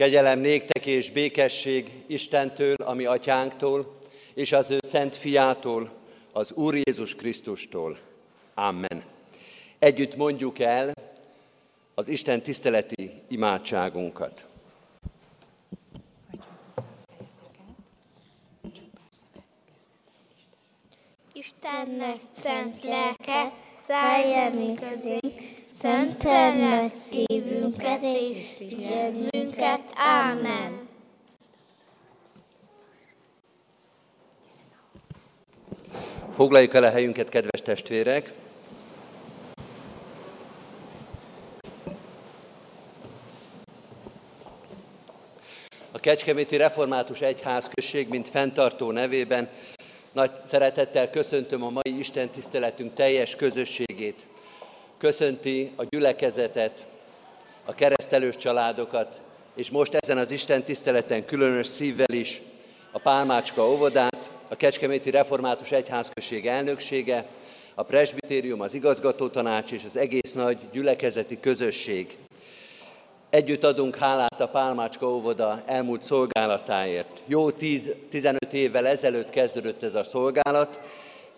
[0.00, 3.98] Kegyelem néktek és békesség Istentől, ami atyánktól,
[4.34, 5.90] és az ő szent fiától,
[6.32, 7.98] az Úr Jézus Krisztustól.
[8.54, 9.04] Amen.
[9.78, 10.92] Együtt mondjuk el
[11.94, 14.46] az Isten tiszteleti imádságunkat.
[21.32, 23.52] Istennek szent lelke,
[23.86, 29.80] szálljon mi közénk, szentel meg szívünket és figyelmünket.
[29.96, 30.88] Ámen.
[36.34, 38.32] Foglaljuk el a helyünket, kedves testvérek!
[45.92, 49.48] A Kecskeméti Református Egyházközség, mint fenntartó nevében
[50.12, 54.26] nagy szeretettel köszöntöm a mai Isten tiszteletünk teljes közösségét.
[55.00, 56.86] Köszönti a gyülekezetet,
[57.64, 59.20] a keresztelős családokat,
[59.54, 62.42] és most ezen az Isten tiszteleten különös szívvel is
[62.90, 67.24] a Pálmácska óvodát, a Kecskeméti Református Egyházközség elnöksége,
[67.74, 72.16] a presbitérium, az igazgatótanács és az egész nagy gyülekezeti közösség.
[73.30, 77.22] Együtt adunk hálát a Pálmácska óvoda elmúlt szolgálatáért.
[77.26, 80.78] Jó 10-15 évvel ezelőtt kezdődött ez a szolgálat,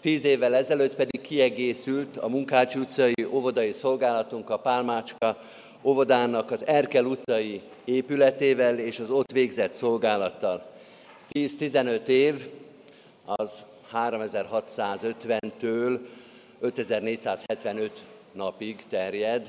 [0.03, 5.39] 10 évvel ezelőtt pedig kiegészült a Munkács utcai óvodai szolgálatunk a Pálmácska
[5.83, 10.63] óvodának az Erkel utcai épületével és az ott végzett szolgálattal.
[11.33, 12.49] 10-15 év
[13.25, 15.99] az 3650-től
[16.61, 19.49] 5475 napig terjed.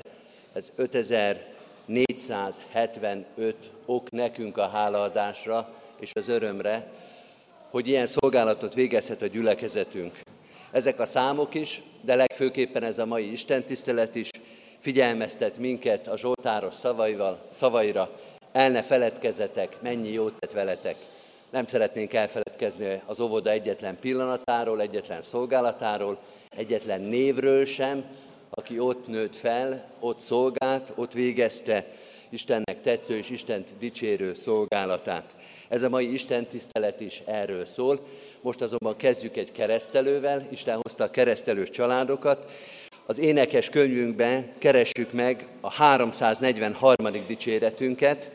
[0.52, 5.68] Ez 5475 ok nekünk a hálaadásra
[6.00, 6.90] és az örömre,
[7.70, 10.23] hogy ilyen szolgálatot végezhet a gyülekezetünk.
[10.74, 14.28] Ezek a számok is, de legfőképpen ez a mai istentisztelet is
[14.78, 18.10] figyelmeztet minket a Zsoltáros szavaival, szavaira,
[18.52, 20.96] el ne feledkezetek, mennyi jót tett veletek.
[21.50, 26.18] Nem szeretnénk elfeledkezni az óvoda egyetlen pillanatáról, egyetlen szolgálatáról,
[26.56, 28.04] egyetlen névről sem,
[28.50, 31.86] aki ott nőtt fel, ott szolgált, ott végezte
[32.28, 35.34] Istennek tetsző és Istent dicsérő szolgálatát.
[35.68, 38.00] Ez a mai Isten tisztelet is erről szól.
[38.44, 40.46] Most azonban kezdjük egy keresztelővel.
[40.50, 42.50] Isten hozta a keresztelős családokat.
[43.06, 47.06] Az énekes könyvünkben keressük meg a 343.
[47.26, 48.30] dicséretünket.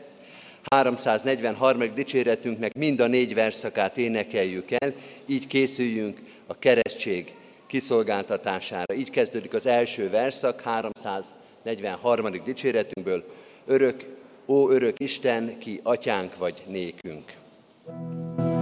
[0.70, 1.94] 343.
[1.94, 4.92] dicséretünknek mind a négy verszakát énekeljük el,
[5.26, 7.34] így készüljünk a keresztség
[7.66, 8.94] kiszolgáltatására.
[8.94, 12.42] Így kezdődik az első verszak, 343.
[12.44, 13.24] dicséretünkből.
[13.66, 14.04] Örök,
[14.46, 17.38] ó örök Isten, ki atyánk vagy nékünk.
[17.86, 18.59] thank you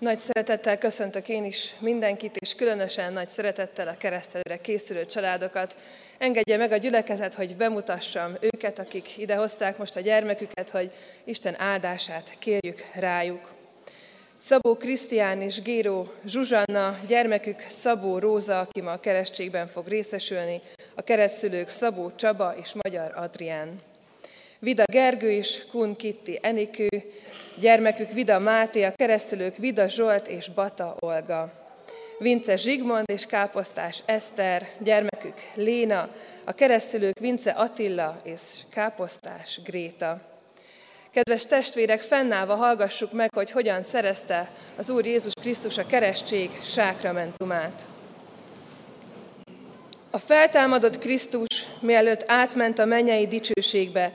[0.00, 5.76] Nagy szeretettel köszöntök én is mindenkit, és különösen nagy szeretettel a keresztelőre készülő családokat.
[6.18, 10.90] Engedje meg a gyülekezet, hogy bemutassam őket, akik ide hozták most a gyermeküket, hogy
[11.24, 13.50] Isten áldását kérjük rájuk.
[14.36, 20.60] Szabó Krisztián és Géró Zsuzsanna, gyermekük Szabó Róza, aki ma a keresztségben fog részesülni,
[20.94, 23.80] a keresztülők Szabó Csaba és Magyar Adrián.
[24.58, 26.88] Vida Gergő és Kun Kitti Enikő,
[27.58, 31.52] gyermekük Vida Máté, a keresztülők Vida Zsolt és Bata Olga.
[32.18, 36.08] Vince Zsigmond és Káposztás Eszter, gyermekük Léna,
[36.44, 40.20] a keresztülők Vince Attila és Káposztás Gréta.
[41.10, 47.88] Kedves testvérek, fennállva hallgassuk meg, hogy hogyan szerezte az Úr Jézus Krisztus a keresztség sákramentumát.
[50.10, 54.12] A feltámadott Krisztus, mielőtt átment a mennyei dicsőségbe,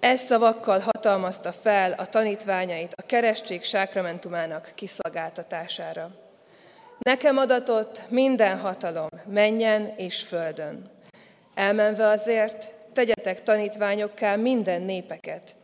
[0.00, 6.10] ez szavakkal hatalmazta fel a tanítványait a keresztség sákramentumának kiszolgáltatására.
[6.98, 10.90] Nekem adatott minden hatalom, menjen és földön.
[11.54, 15.54] Elmenve azért, tegyetek tanítványokká minden népeket,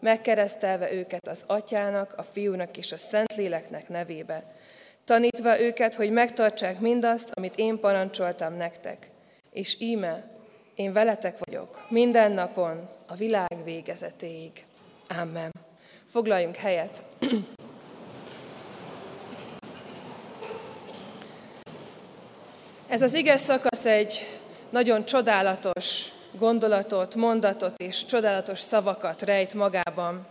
[0.00, 4.44] megkeresztelve őket az atyának, a fiúnak és a szentléleknek nevébe,
[5.04, 9.10] tanítva őket, hogy megtartsák mindazt, amit én parancsoltam nektek.
[9.52, 10.29] És íme,
[10.80, 14.64] én veletek vagyok minden napon a világ végezetéig.
[15.20, 15.52] Amen.
[16.10, 17.02] Foglaljunk helyet.
[22.88, 24.26] Ez az ige szakasz egy
[24.70, 30.26] nagyon csodálatos gondolatot, mondatot és csodálatos szavakat rejt magában.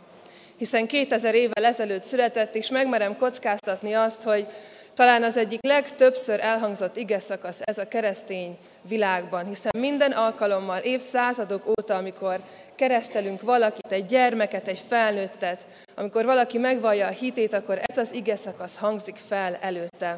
[0.57, 4.47] Hiszen 2000 évvel ezelőtt született, és megmerem kockáztatni azt, hogy
[4.93, 8.57] talán az egyik legtöbbször elhangzott ige szakasz ez a keresztény
[8.89, 12.39] világban, hiszen minden alkalommal, évszázadok óta, amikor
[12.75, 18.35] keresztelünk valakit, egy gyermeket, egy felnőttet, amikor valaki megvallja a hitét, akkor ez az ige
[18.35, 20.17] szakasz hangzik fel előtte.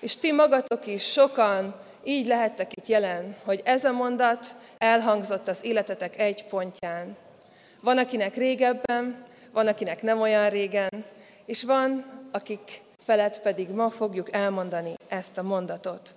[0.00, 1.74] És ti magatok is sokan
[2.04, 4.46] így lehettek itt jelen, hogy ez a mondat
[4.78, 7.16] elhangzott az életetek egy pontján.
[7.80, 11.04] Van, akinek régebben, van, akinek nem olyan régen,
[11.46, 16.14] és van, akik felett pedig ma fogjuk elmondani ezt a mondatot.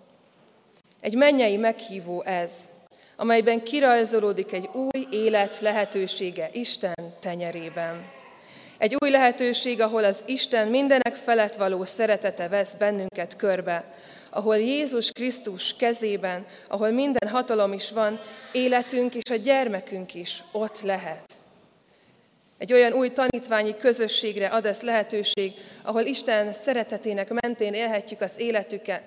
[1.02, 2.54] Egy mennyei meghívó ez,
[3.16, 8.06] amelyben kirajzolódik egy új élet lehetősége Isten tenyerében.
[8.78, 13.84] Egy új lehetőség, ahol az Isten mindenek felett való szeretete vesz bennünket körbe,
[14.30, 18.20] ahol Jézus Krisztus kezében, ahol minden hatalom is van,
[18.52, 21.39] életünk és a gyermekünk is ott lehet.
[22.60, 25.54] Egy olyan új tanítványi közösségre ad ez lehetőség,
[25.84, 28.40] ahol Isten szeretetének mentén élhetjük az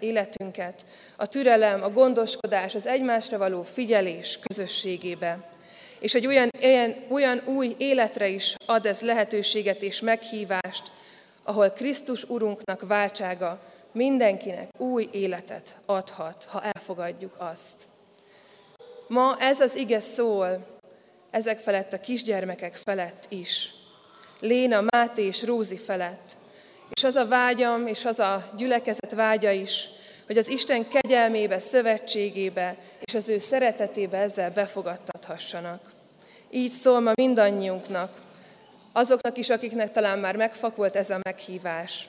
[0.00, 5.38] életünket, a türelem, a gondoskodás, az egymásra való figyelés közösségébe.
[5.98, 10.82] És egy olyan, olyan, olyan új életre is ad ez lehetőséget és meghívást,
[11.42, 13.60] ahol Krisztus Urunknak váltsága
[13.92, 17.76] mindenkinek új életet adhat, ha elfogadjuk azt.
[19.06, 20.71] Ma ez az ige szól
[21.32, 23.74] ezek felett a kisgyermekek felett is.
[24.40, 26.36] Léna, Máté és Rózi felett.
[26.90, 29.88] És az a vágyam, és az a gyülekezet vágya is,
[30.26, 35.82] hogy az Isten kegyelmébe, szövetségébe és az ő szeretetébe ezzel befogadtathassanak.
[36.50, 38.20] Így szól ma mindannyiunknak,
[38.92, 42.08] azoknak is, akiknek talán már megfakult ez a meghívás.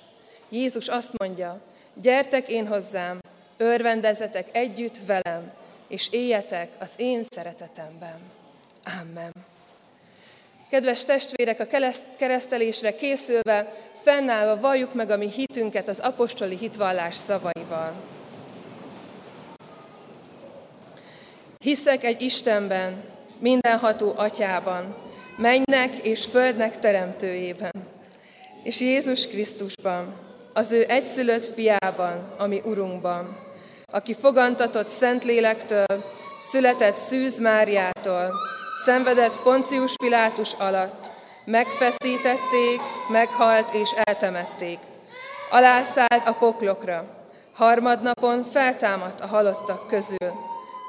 [0.50, 1.62] Jézus azt mondja,
[1.94, 3.20] gyertek én hozzám,
[3.58, 5.52] örvendezetek együtt velem,
[5.88, 8.43] és éljetek az én szeretetemben.
[8.84, 9.32] Amen.
[10.70, 11.68] Kedves testvérek, a
[12.18, 17.94] keresztelésre készülve, fennállva valljuk meg a mi hitünket az apostoli hitvallás szavaival.
[21.58, 23.04] Hiszek egy Istenben,
[23.40, 24.96] mindenható atyában,
[25.38, 27.72] mennek és földnek teremtőjében,
[28.64, 30.16] és Jézus Krisztusban,
[30.54, 33.38] az ő egyszülött fiában, ami Urunkban,
[33.86, 36.04] aki fogantatott Szentlélektől,
[36.42, 38.34] született Szűz Máriától,
[38.86, 41.12] szenvedett Poncius Pilátus alatt,
[41.46, 44.80] megfeszítették, meghalt és eltemették.
[45.50, 47.06] Alászállt a poklokra,
[47.54, 50.32] harmadnapon feltámadt a halottak közül,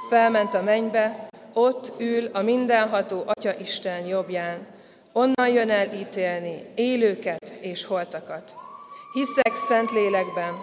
[0.09, 4.67] felment a mennybe, ott ül a mindenható Atya Isten jobbján,
[5.13, 8.55] onnan jön el ítélni élőket és holtakat.
[9.13, 10.55] Hiszek szent lélekben,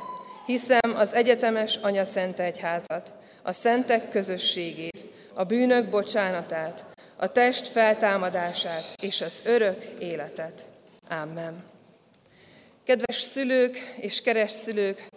[0.45, 6.85] hiszem az egyetemes Anya Szent Egyházat, a szentek közösségét, a bűnök bocsánatát,
[7.21, 10.65] a test feltámadását és az örök életet.
[11.09, 11.63] Amen.
[12.85, 15.07] Kedves szülők és keres szülők,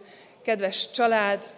[0.42, 1.50] kedves család,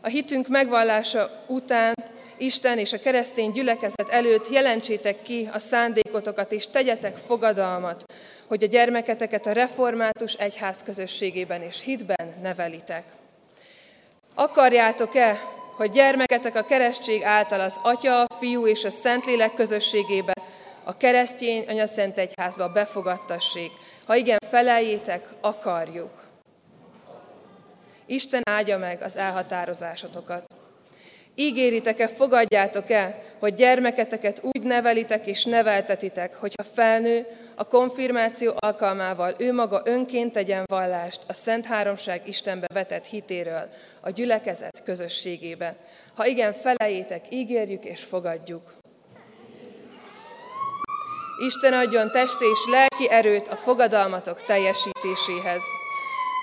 [0.00, 1.94] a hitünk megvallása után
[2.36, 8.04] Isten és a keresztény gyülekezet előtt jelentsétek ki a szándékotokat, és tegyetek fogadalmat,
[8.46, 13.04] hogy a gyermeketeket a református egyház közösségében és hitben nevelitek.
[14.34, 15.40] Akarjátok-e,
[15.76, 20.32] hogy gyermeketek a keresztség által az Atya, a Fiú és a Szentlélek közösségébe,
[20.84, 23.70] a keresztény anyaszent egyházba befogadtassék?
[24.06, 26.24] Ha igen, feleljétek, akarjuk.
[28.06, 30.55] Isten áldja meg az elhatározásotokat.
[31.38, 39.82] Ígéritek-e, fogadjátok-e, hogy gyermeketeket úgy nevelitek és neveltetitek, hogyha felnő, a konfirmáció alkalmával ő maga
[39.84, 43.68] önként tegyen vallást a Szent Háromság Istenbe vetett hitéről,
[44.00, 45.76] a gyülekezet közösségébe.
[46.14, 48.74] Ha igen, felejétek, ígérjük és fogadjuk.
[51.46, 55.62] Isten adjon testi és lelki erőt a fogadalmatok teljesítéséhez.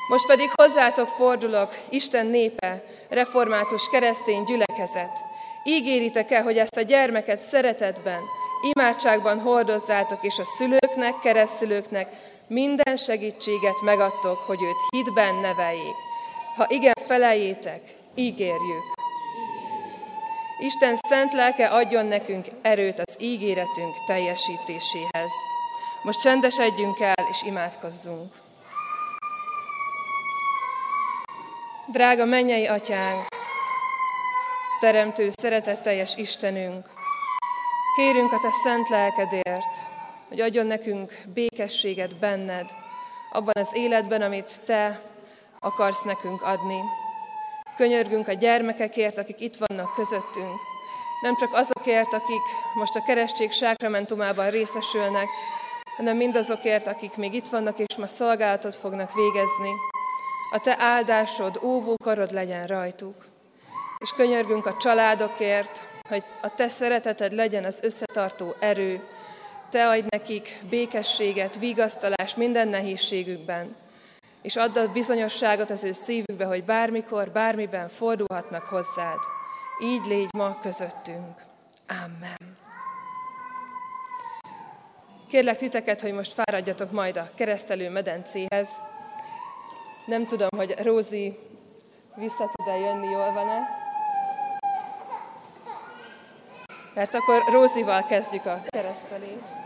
[0.10, 5.24] Most pedig hozzátok fordulok, Isten népe, református keresztény gyülekezet.
[5.64, 8.20] Ígéritek-e, hogy ezt a gyermeket szeretetben,
[8.62, 12.08] imádságban hordozzátok, és a szülőknek, keresztülőknek
[12.48, 15.96] minden segítséget megadtok, hogy őt hitben neveljék.
[16.56, 17.82] Ha igen, feleljétek,
[18.16, 18.84] ígérjük.
[20.60, 25.32] Isten szent lelke adjon nekünk erőt az ígéretünk teljesítéséhez.
[26.04, 28.43] Most csendesedjünk el, és imádkozzunk.
[31.88, 33.26] Drága mennyei atyánk,
[34.80, 36.90] teremtő, szeretetteljes Istenünk,
[37.96, 39.78] kérünk a Te szent lelkedért,
[40.28, 42.66] hogy adjon nekünk békességet benned,
[43.32, 45.02] abban az életben, amit Te
[45.60, 46.80] akarsz nekünk adni.
[47.78, 50.60] Könyörgünk a gyermekekért, akik itt vannak közöttünk,
[51.22, 55.28] nem csak azokért, akik most a keresztség sákramentumában részesülnek,
[55.98, 59.93] hanem mindazokért, akik még itt vannak és ma szolgálatot fognak végezni.
[60.54, 63.26] A Te áldásod, óvó karod legyen rajtuk.
[63.98, 69.04] És könyörgünk a családokért, hogy a Te szereteted legyen az összetartó erő.
[69.70, 73.76] Te adj nekik békességet, vigasztalást minden nehézségükben,
[74.42, 79.20] és add a bizonyosságot az ő szívükbe, hogy bármikor, bármiben fordulhatnak hozzád.
[79.84, 81.42] Így légy ma közöttünk.
[81.88, 82.58] Amen.
[85.30, 88.70] Kérlek titeket, hogy most fáradjatok majd a keresztelő medencéhez.
[90.06, 91.38] Nem tudom, hogy Rózi
[92.16, 93.82] vissza tud-e jönni, jól van-e?
[96.94, 99.63] Mert akkor Rózival kezdjük a keresztelést.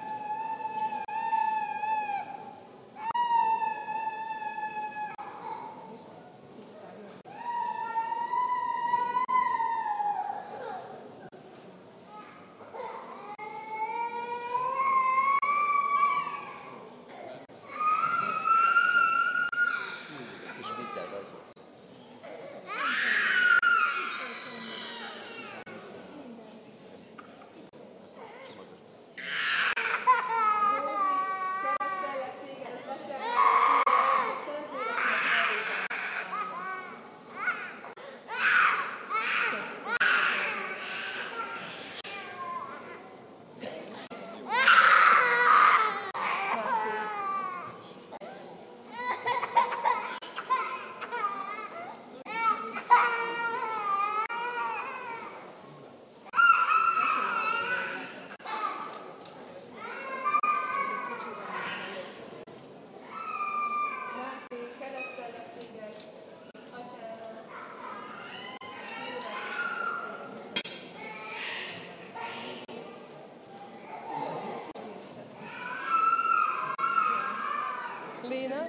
[78.30, 78.66] Léna.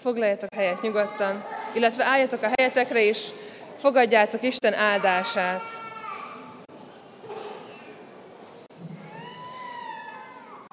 [0.00, 3.28] Foglaljatok helyet nyugodtan, illetve álljatok a helyetekre is,
[3.78, 5.62] fogadjátok Isten áldását.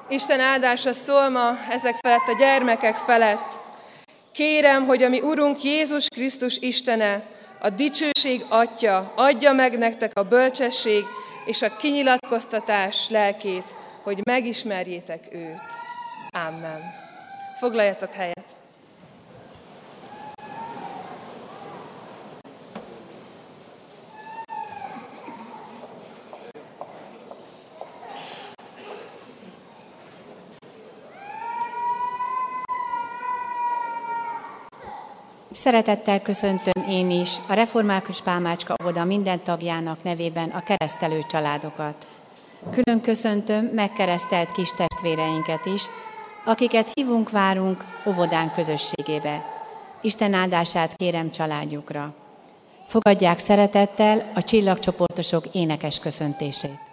[0.10, 3.60] Isten áldása szól ma ezek felett a gyermekek felett.
[4.32, 7.24] Kérem, hogy a mi Urunk Jézus Krisztus Istene,
[7.60, 11.04] a dicsőség Atya, adja meg nektek a bölcsesség
[11.46, 15.72] és a kinyilatkoztatás lelkét, hogy megismerjétek őt.
[16.48, 16.82] Amen.
[17.60, 18.41] Foglaljatok helyet.
[35.62, 42.08] Szeretettel köszöntöm én is a Református Pálmácska óvoda minden tagjának nevében a keresztelő családokat.
[42.72, 45.82] Külön köszöntöm megkeresztelt kis testvéreinket is,
[46.46, 49.46] akiket hívunk, várunk óvodán közösségébe.
[50.02, 52.14] Isten áldását kérem családjukra.
[52.88, 56.91] Fogadják szeretettel a csillagcsoportosok énekes köszöntését.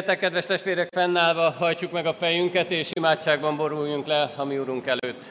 [0.00, 4.86] Jöjjetek, kedves testvérek, fennállva, hajtsuk meg a fejünket, és imádságban boruljunk le a mi Urunk
[4.86, 5.24] előtt.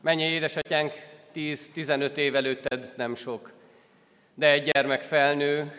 [0.00, 0.92] Mennyi édesatyánk,
[1.34, 3.52] 10-15 év előtted nem sok,
[4.34, 5.72] de egy gyermek felnő,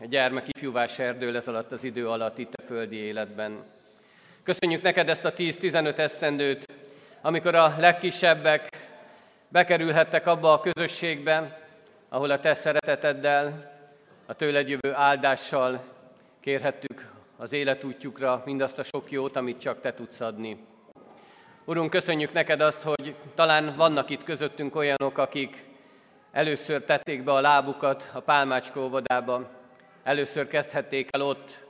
[0.00, 3.64] egy gyermek ifjúvás erdő ez alatt az idő alatt itt a földi életben.
[4.42, 6.72] Köszönjük neked ezt a 10-15 esztendőt,
[7.20, 8.68] amikor a legkisebbek
[9.48, 11.60] bekerülhettek abba a közösségbe,
[12.08, 13.72] ahol a te szereteteddel,
[14.26, 15.80] a tőled jövő áldással
[16.40, 20.56] kérhettük az életútjukra mindazt a sok jót, amit csak Te tudsz adni.
[21.64, 25.64] Urunk, köszönjük neked azt, hogy talán vannak itt közöttünk olyanok, akik
[26.32, 29.50] először tették be a lábukat a Pálmácska óvodába,
[30.02, 31.66] először kezdhették el ott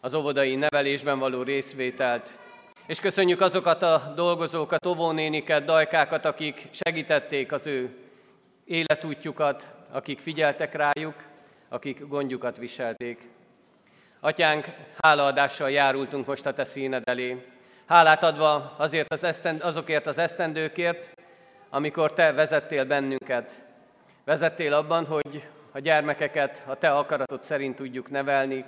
[0.00, 2.38] az óvodai nevelésben való részvételt,
[2.86, 7.96] és köszönjük azokat a dolgozókat, óvónéniket, dajkákat, akik segítették az ő
[8.64, 11.14] életútjukat, akik figyeltek rájuk,
[11.68, 13.28] akik gondjukat viselték.
[14.22, 17.46] Atyánk, hálaadással járultunk most a Te színed elé.
[17.86, 21.10] Hálát adva azért az esztend, azokért az esztendőkért,
[21.70, 23.62] amikor Te vezettél bennünket.
[24.24, 28.64] Vezettél abban, hogy a gyermekeket a Te akaratod szerint tudjuk nevelni,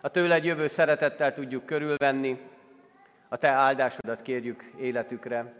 [0.00, 2.40] a tőled jövő szeretettel tudjuk körülvenni,
[3.28, 5.52] a Te áldásodat kérjük életükre.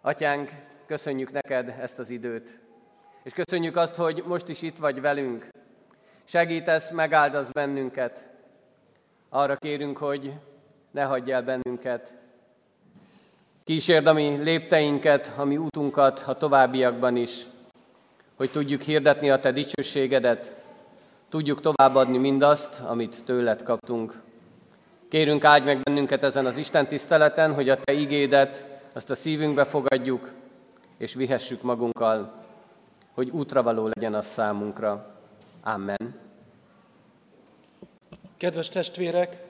[0.00, 0.50] Atyánk,
[0.86, 2.60] köszönjük neked ezt az időt,
[3.22, 5.48] és köszönjük azt, hogy most is itt vagy velünk,
[6.24, 8.24] Segítesz, megáldasz bennünket.
[9.28, 10.32] Arra kérünk, hogy
[10.90, 12.12] ne hagyj el bennünket.
[13.64, 17.44] Kísérd a mi lépteinket, a mi útunkat a továbbiakban is,
[18.36, 20.52] hogy tudjuk hirdetni a Te dicsőségedet,
[21.28, 24.22] tudjuk továbbadni mindazt, amit tőled kaptunk.
[25.08, 29.64] Kérünk, áldj meg bennünket ezen az Isten tiszteleten, hogy a Te igédet, azt a szívünkbe
[29.64, 30.30] fogadjuk,
[30.96, 32.44] és vihessük magunkkal,
[33.14, 35.13] hogy útra való legyen az számunkra.
[35.66, 36.20] Amen.
[38.36, 39.42] Kedves testvérek,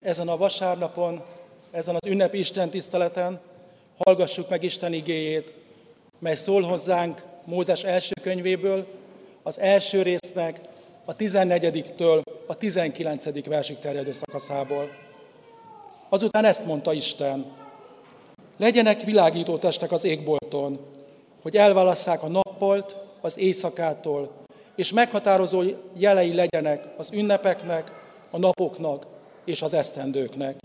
[0.00, 1.22] ezen a vasárnapon,
[1.70, 3.40] ezen az ünnepi Isten tiszteleten
[3.98, 5.52] hallgassuk meg Isten igéjét,
[6.18, 8.86] mely szól hozzánk Mózes első könyvéből,
[9.42, 10.60] az első résznek
[11.04, 13.46] a 14-től a 19.
[13.46, 14.90] versig terjedő szakaszából.
[16.08, 17.52] Azután ezt mondta Isten,
[18.56, 20.78] legyenek világító testek az égbolton,
[21.42, 24.37] hogy elválasszák a nappolt az éjszakától,
[24.78, 25.62] és meghatározó
[25.96, 27.92] jelei legyenek az ünnepeknek,
[28.30, 29.06] a napoknak
[29.44, 30.58] és az esztendőknek.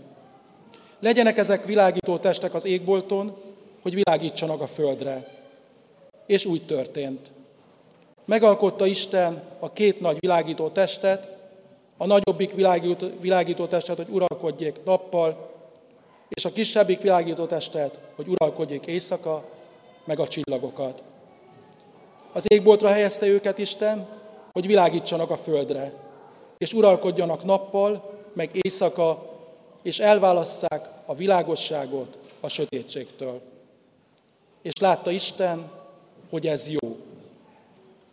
[1.00, 3.36] Legyenek ezek világító testek az égbolton,
[3.82, 5.28] hogy világítsanak a földre.
[6.26, 7.30] És úgy történt.
[8.24, 11.36] Megalkotta Isten a két nagy világító testet,
[11.96, 15.50] a nagyobbik világító, világító testet, hogy uralkodjék nappal,
[16.28, 19.44] és a kisebbik világító testet, hogy uralkodjék éjszaka,
[20.04, 21.02] meg a csillagokat.
[22.34, 24.06] Az égboltra helyezte őket Isten,
[24.52, 25.92] hogy világítsanak a földre,
[26.58, 29.30] és uralkodjanak nappal, meg éjszaka,
[29.82, 33.40] és elválasszák a világosságot a sötétségtől.
[34.62, 35.70] És látta Isten,
[36.30, 36.96] hogy ez jó.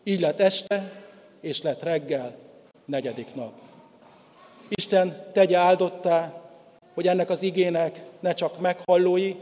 [0.03, 1.03] Így lett este,
[1.39, 2.35] és lett reggel,
[2.85, 3.53] negyedik nap.
[4.69, 6.41] Isten tegye áldottá,
[6.93, 9.35] hogy ennek az igének ne csak meghallói,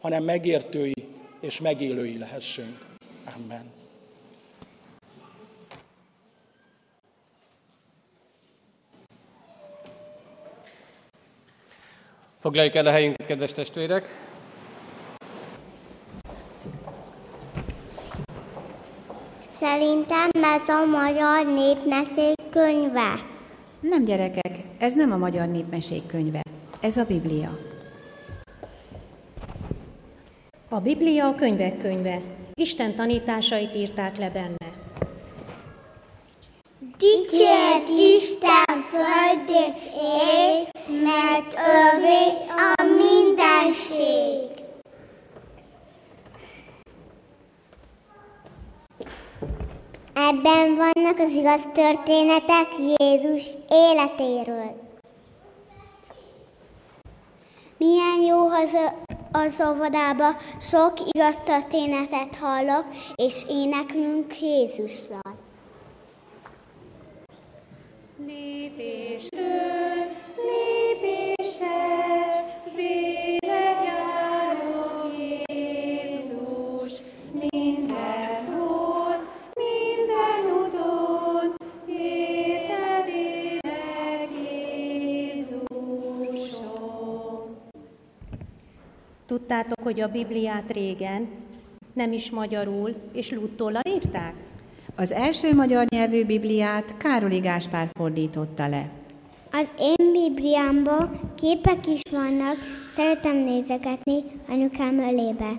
[0.00, 1.08] hanem megértői
[1.40, 2.86] és megélői lehessünk.
[3.36, 3.75] Amen.
[12.46, 14.08] Foglaljuk el a helyünket, kedves testvérek!
[19.46, 23.14] Szerintem ez a magyar népmesék könyve.
[23.80, 26.40] Nem gyerekek, ez nem a magyar népmesék könyve,
[26.80, 27.58] ez a Biblia.
[30.68, 32.20] A Biblia a könyvek könyve.
[32.54, 34.65] Isten tanításait írták le benne.
[36.98, 40.68] Dicsért Isten föld és ég,
[41.02, 44.50] mert övé a mindenség.
[50.14, 54.84] Ebben vannak az igaz történetek Jézus életéről.
[57.78, 58.70] Milyen jó az,
[59.32, 65.45] az óvodába, sok igaz történetet hallok, és éneklünk Jézusról.
[89.26, 91.28] Tudtátok, hogy a Bibliát régen
[91.92, 94.45] nem is magyarul és lúttollal írták?
[94.98, 98.88] Az első magyar nyelvű Bibliát Károli Gáspár fordította le.
[99.52, 102.56] Az én Bibliámban képek is vannak,
[102.94, 105.50] szeretem nézegetni anyukám ölébe.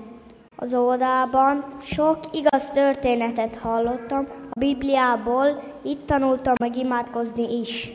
[0.55, 7.91] Az óvodában sok igaz történetet hallottam a Bibliából, itt tanultam meg imádkozni is.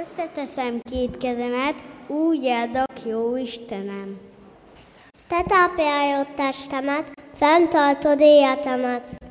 [0.00, 4.18] Összeteszem két kezemet, úgy áldok, jó Istenem.
[5.28, 9.21] Te tápjálod testemet, fenntartod életemet.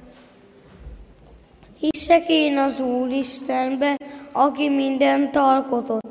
[2.11, 3.97] Hiszek én az Úristenbe,
[4.31, 6.01] aki mindent alkotott.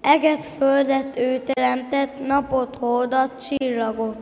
[0.00, 4.16] Eget, földet ő teremtett, napot, holdat, csillagot.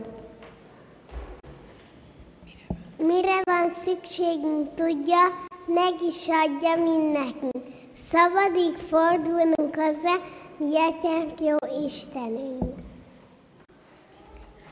[2.97, 5.19] Mire van szükségünk, tudja,
[5.65, 7.65] meg is adja mindnekünk.
[8.11, 10.15] Szabadig fordulnunk hozzá,
[10.57, 12.63] mi atyánk jó Istenünk.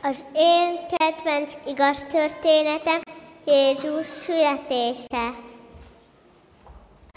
[0.03, 2.99] Az én kedvenc igaz történetem
[3.45, 5.45] Jézus születése.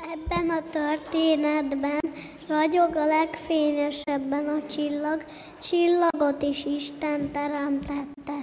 [0.02, 2.00] Ebben a történetben
[2.48, 5.24] ragyog a legfényesebben a csillag,
[5.62, 8.38] csillagot is Isten teremtette.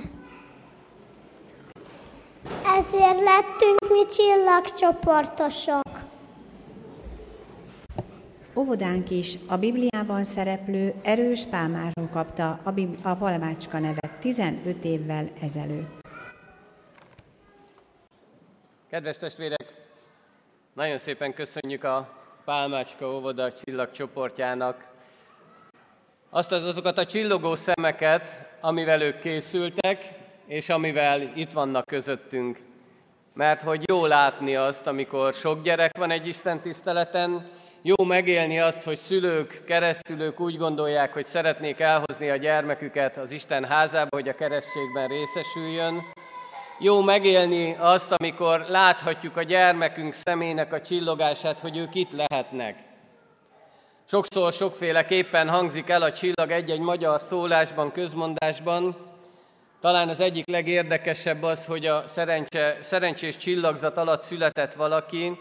[2.77, 5.81] Ezért lettünk mi csillagcsoportosok.
[8.55, 15.29] Óvodánk is a Bibliában szereplő erős pálmáról kapta a, Bib- a palmácska nevet 15 évvel
[15.41, 16.05] ezelőtt.
[18.89, 19.76] Kedves testvérek,
[20.77, 22.09] nagyon szépen köszönjük a
[22.45, 24.85] Pálmácska óvoda csillagcsoportjának
[26.29, 30.05] azt az, azokat a csillogó szemeket, amivel ők készültek,
[30.45, 32.59] és amivel itt vannak közöttünk.
[33.33, 37.49] Mert hogy jó látni azt, amikor sok gyerek van egy Isten tiszteleten,
[37.81, 43.65] jó megélni azt, hogy szülők, keresztülők úgy gondolják, hogy szeretnék elhozni a gyermeküket az Isten
[43.65, 46.01] házába, hogy a keresztségben részesüljön.
[46.79, 52.83] Jó megélni azt, amikor láthatjuk a gyermekünk szemének a csillogását, hogy ők itt lehetnek.
[54.05, 58.95] Sokszor sokféleképpen hangzik el a csillag egy-egy magyar szólásban, közmondásban.
[59.81, 65.39] Talán az egyik legérdekesebb az, hogy a szerencse, szerencsés csillagzat alatt született valaki,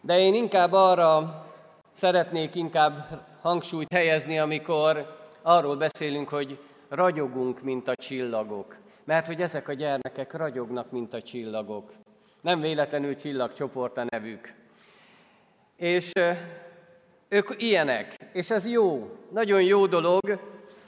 [0.00, 1.44] de én inkább arra
[1.92, 8.84] szeretnék inkább hangsúlyt helyezni, amikor arról beszélünk, hogy ragyogunk, mint a csillagok.
[9.06, 11.92] Mert hogy ezek a gyermekek ragyognak, mint a csillagok.
[12.40, 14.52] Nem véletlenül csillagcsoport a nevük.
[15.76, 16.12] És
[17.28, 20.40] ők ilyenek, és ez jó, nagyon jó dolog,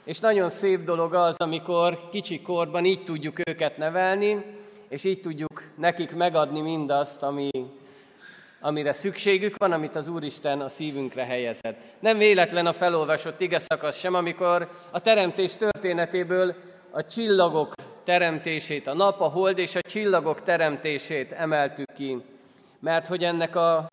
[0.03, 4.45] és nagyon szép dolog az, amikor kicsi korban így tudjuk őket nevelni,
[4.89, 7.49] és így tudjuk nekik megadni mindazt, ami,
[8.59, 11.81] amire szükségük van, amit az Úristen a szívünkre helyezett.
[11.99, 16.55] Nem véletlen a felolvasott ige szakasz sem, amikor a teremtés történetéből
[16.91, 17.73] a csillagok
[18.09, 22.17] teremtését, a nap, a hold és a csillagok teremtését emeltük ki.
[22.79, 23.87] Mert hogy ennek a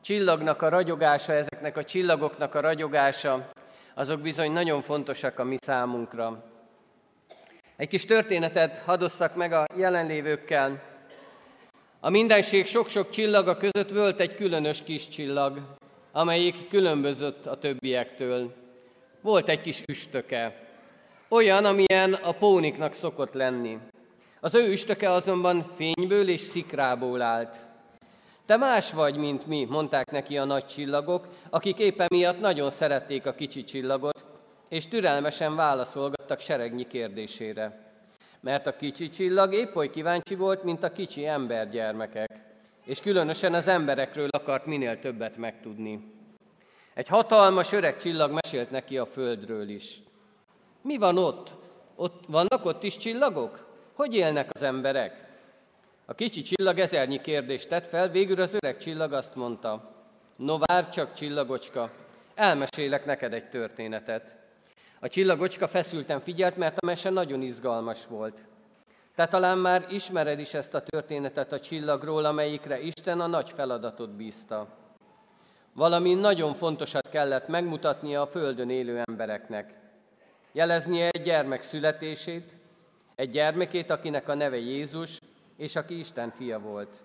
[0.00, 3.48] csillagnak a ragyogása, ezeknek a csillagoknak a ragyogása,
[3.94, 6.44] azok bizony nagyon fontosak a mi számunkra.
[7.76, 10.82] Egy kis történetet hadosszak meg a jelenlévőkkel.
[12.00, 15.58] A mindenség sok-sok csillaga között volt egy különös kis csillag,
[16.12, 18.54] amelyik különbözött a többiektől.
[19.20, 20.67] Volt egy kis üstöke,
[21.28, 23.78] olyan, amilyen a póniknak szokott lenni.
[24.40, 27.66] Az ő üstöke azonban fényből és szikrából állt.
[28.46, 33.26] Te más vagy, mint mi, mondták neki a nagy csillagok, akik éppen miatt nagyon szerették
[33.26, 34.24] a kicsi csillagot,
[34.68, 37.92] és türelmesen válaszolgattak seregnyi kérdésére.
[38.40, 42.30] Mert a kicsi csillag épp oly kíváncsi volt, mint a kicsi embergyermekek,
[42.84, 46.12] és különösen az emberekről akart minél többet megtudni.
[46.94, 50.00] Egy hatalmas öreg csillag mesélt neki a földről is.
[50.88, 51.54] Mi van ott?
[51.96, 52.24] ott?
[52.28, 53.66] Vannak ott is csillagok?
[53.94, 55.24] Hogy élnek az emberek?
[56.06, 59.94] A kicsi csillag ezernyi kérdést tett fel, végül az öreg csillag azt mondta,
[60.36, 61.90] no vár csak csillagocska,
[62.34, 64.34] elmesélek neked egy történetet.
[65.00, 68.44] A csillagocska feszülten figyelt, mert a mese nagyon izgalmas volt.
[69.14, 74.10] Te talán már ismered is ezt a történetet a csillagról, amelyikre Isten a nagy feladatot
[74.10, 74.68] bízta.
[75.72, 79.86] Valami nagyon fontosat kellett megmutatnia a Földön élő embereknek.
[80.58, 82.52] Jeleznie egy gyermek születését,
[83.14, 85.18] egy gyermekét, akinek a neve Jézus,
[85.56, 86.96] és aki Isten fia volt.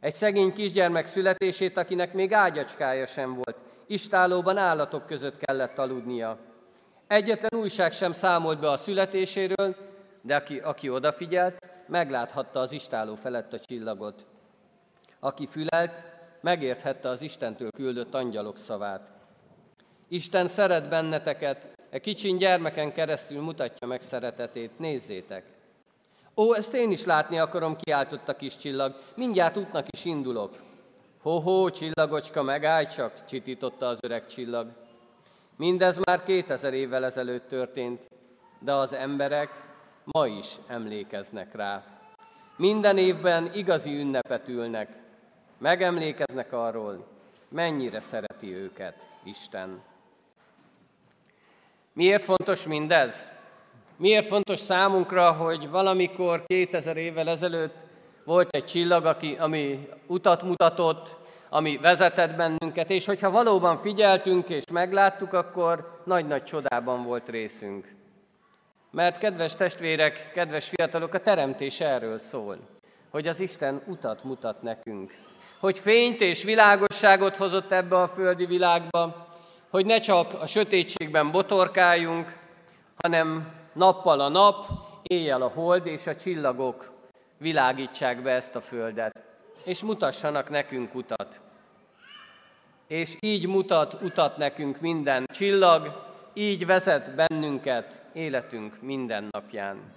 [0.00, 3.56] Egy szegény kisgyermek születését, akinek még ágyacskája sem volt,
[3.86, 6.38] istálóban állatok között kellett aludnia.
[7.06, 9.76] Egyetlen újság sem számolt be a születéséről,
[10.20, 11.58] de aki, aki odafigyelt,
[11.88, 14.26] megláthatta az istáló felett a csillagot.
[15.20, 16.02] Aki fülelt,
[16.40, 19.12] megérthette az Istentől küldött angyalok szavát.
[20.08, 25.44] Isten szeret benneteket, e kicsin gyermeken keresztül mutatja meg szeretetét, nézzétek!
[26.36, 30.56] Ó, ezt én is látni akarom, kiáltott a kis csillag, mindjárt útnak is indulok.
[31.22, 34.72] Ho-ho, csillagocska, megállj csak, csitította az öreg csillag.
[35.56, 38.00] Mindez már kétezer évvel ezelőtt történt,
[38.58, 39.50] de az emberek
[40.04, 41.84] ma is emlékeznek rá.
[42.56, 44.88] Minden évben igazi ünnepet ülnek,
[45.58, 47.06] megemlékeznek arról,
[47.48, 49.91] mennyire szereti őket Isten.
[51.94, 53.28] Miért fontos mindez?
[53.96, 57.74] Miért fontos számunkra, hogy valamikor 2000 évvel ezelőtt
[58.24, 61.16] volt egy csillag, aki, ami utat mutatott,
[61.48, 67.94] ami vezetett bennünket, és hogyha valóban figyeltünk és megláttuk, akkor nagy-nagy csodában volt részünk.
[68.90, 72.58] Mert kedves testvérek, kedves fiatalok, a teremtés erről szól,
[73.10, 75.14] hogy az Isten utat mutat nekünk,
[75.58, 79.21] hogy fényt és világosságot hozott ebbe a földi világba,
[79.72, 82.38] hogy ne csak a sötétségben botorkáljunk,
[82.96, 84.66] hanem nappal a nap,
[85.02, 86.92] éjjel a hold és a csillagok
[87.38, 89.22] világítsák be ezt a földet,
[89.64, 91.40] és mutassanak nekünk utat.
[92.86, 99.92] És így mutat utat nekünk minden csillag, így vezet bennünket életünk minden napján.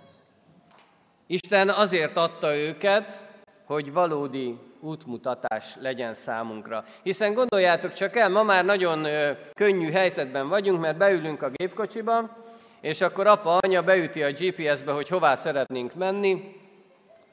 [1.27, 3.23] Isten azért adta őket,
[3.65, 6.83] hogy valódi útmutatás legyen számunkra.
[7.03, 9.07] Hiszen gondoljátok csak el, ma már nagyon
[9.53, 12.37] könnyű helyzetben vagyunk, mert beülünk a gépkocsiba,
[12.81, 16.55] és akkor apa, anya beüti a GPS-be, hogy hová szeretnénk menni,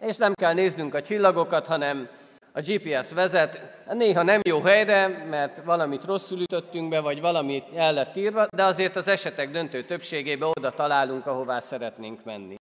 [0.01, 2.09] és nem kell néznünk a csillagokat, hanem
[2.53, 3.61] a GPS vezet,
[3.93, 8.65] néha nem jó helyre, mert valamit rosszul ütöttünk be, vagy valamit el lett írva, de
[8.65, 12.57] azért az esetek döntő többségében oda találunk, ahová szeretnénk menni.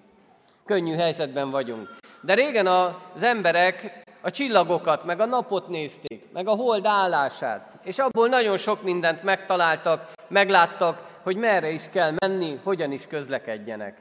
[0.65, 1.89] Könnyű helyzetben vagyunk.
[2.21, 7.99] De régen az emberek a csillagokat, meg a napot nézték, meg a hold állását, és
[7.99, 13.97] abból nagyon sok mindent megtaláltak, megláttak, hogy merre is kell menni, hogyan is közlekedjenek.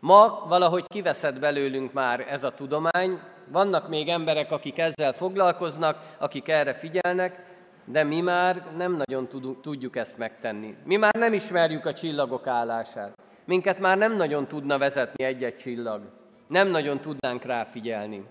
[0.00, 6.48] Ma valahogy kiveszed belőlünk már ez a tudomány, vannak még emberek, akik ezzel foglalkoznak, akik
[6.48, 7.50] erre figyelnek,
[7.84, 9.28] de mi már nem nagyon
[9.62, 10.76] tudjuk ezt megtenni.
[10.84, 13.12] Mi már nem ismerjük a csillagok állását.
[13.44, 16.02] Minket már nem nagyon tudna vezetni egy-egy csillag.
[16.46, 18.24] Nem nagyon tudnánk rá figyelni.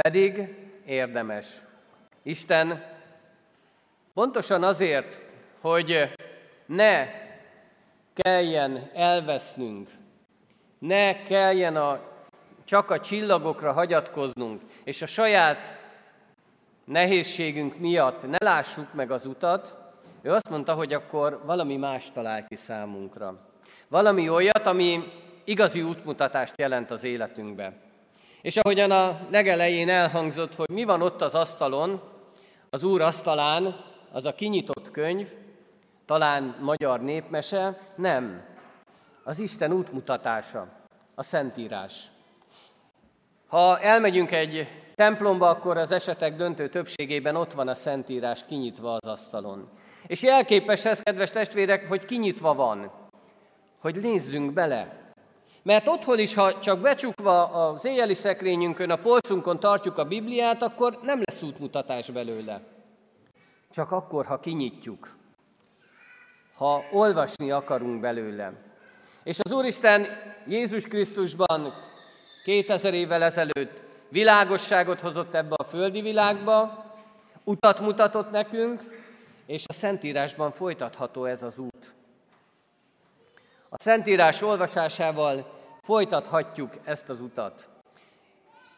[0.00, 0.54] Pedig
[0.86, 1.56] érdemes.
[2.22, 2.84] Isten
[4.14, 5.18] pontosan azért,
[5.60, 6.12] hogy
[6.66, 7.06] ne
[8.14, 9.88] kelljen elvesznünk,
[10.78, 12.00] ne kelljen a,
[12.64, 15.78] csak a csillagokra hagyatkoznunk, és a saját
[16.84, 19.76] nehézségünk miatt ne lássuk meg az utat,
[20.22, 23.36] ő azt mondta, hogy akkor valami más talál ki számunkra.
[23.88, 25.12] Valami olyat, ami
[25.44, 27.72] igazi útmutatást jelent az életünkbe.
[28.42, 32.00] És ahogyan a legelején elhangzott, hogy mi van ott az asztalon,
[32.70, 35.28] az Úr asztalán, az a kinyitott könyv,
[36.06, 38.42] talán magyar népmese, nem.
[39.24, 40.66] Az Isten útmutatása,
[41.14, 42.04] a Szentírás.
[43.46, 49.06] Ha elmegyünk egy templomba, akkor az esetek döntő többségében ott van a Szentírás kinyitva az
[49.06, 49.68] asztalon.
[50.06, 52.92] És jelképes ez, kedves testvérek, hogy kinyitva van,
[53.80, 55.09] hogy nézzünk bele.
[55.62, 60.98] Mert otthon is, ha csak becsukva az éjjeli szekrényünkön, a polcunkon tartjuk a Bibliát, akkor
[61.02, 62.60] nem lesz útmutatás belőle.
[63.70, 65.16] Csak akkor, ha kinyitjuk,
[66.54, 68.52] ha olvasni akarunk belőle.
[69.24, 70.06] És az Úristen
[70.46, 71.72] Jézus Krisztusban
[72.44, 76.84] 2000 évvel ezelőtt világosságot hozott ebbe a földi világba,
[77.44, 78.82] utat mutatott nekünk,
[79.46, 81.94] és a Szentírásban folytatható ez az út.
[83.72, 87.68] A Szentírás olvasásával folytathatjuk ezt az utat.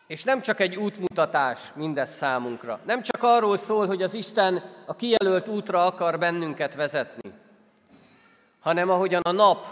[0.07, 2.81] És nem csak egy útmutatás mindez számunkra.
[2.85, 7.33] Nem csak arról szól, hogy az Isten a kijelölt útra akar bennünket vezetni,
[8.61, 9.67] hanem ahogyan a nap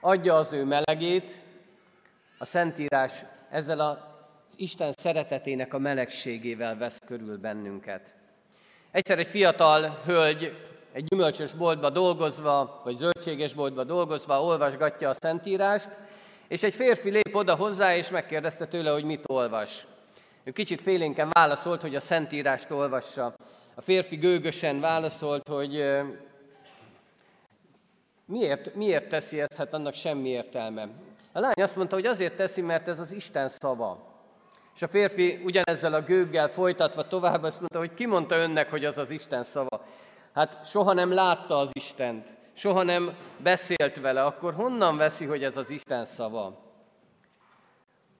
[0.00, 1.42] adja az ő melegét,
[2.38, 3.96] a Szentírás ezzel az
[4.56, 8.14] Isten szeretetének a melegségével vesz körül bennünket.
[8.90, 10.56] Egyszer egy fiatal hölgy
[10.98, 15.90] egy gyümölcsös boltba dolgozva, vagy zöldséges boltba dolgozva olvasgatja a Szentírást,
[16.48, 19.86] és egy férfi lép oda hozzá, és megkérdezte tőle, hogy mit olvas.
[20.44, 23.34] Ő kicsit félénken válaszolt, hogy a Szentírást olvassa.
[23.74, 25.84] A férfi gőgösen válaszolt, hogy
[28.24, 30.88] miért, miért teszi ezt, hát annak semmi értelme.
[31.32, 34.06] A lány azt mondta, hogy azért teszi, mert ez az Isten szava.
[34.74, 38.84] És a férfi ugyanezzel a gőggel folytatva tovább azt mondta, hogy ki mondta önnek, hogy
[38.84, 39.86] az az Isten szava.
[40.38, 45.56] Hát soha nem látta az Istent, soha nem beszélt vele, akkor honnan veszi, hogy ez
[45.56, 46.58] az Isten szava?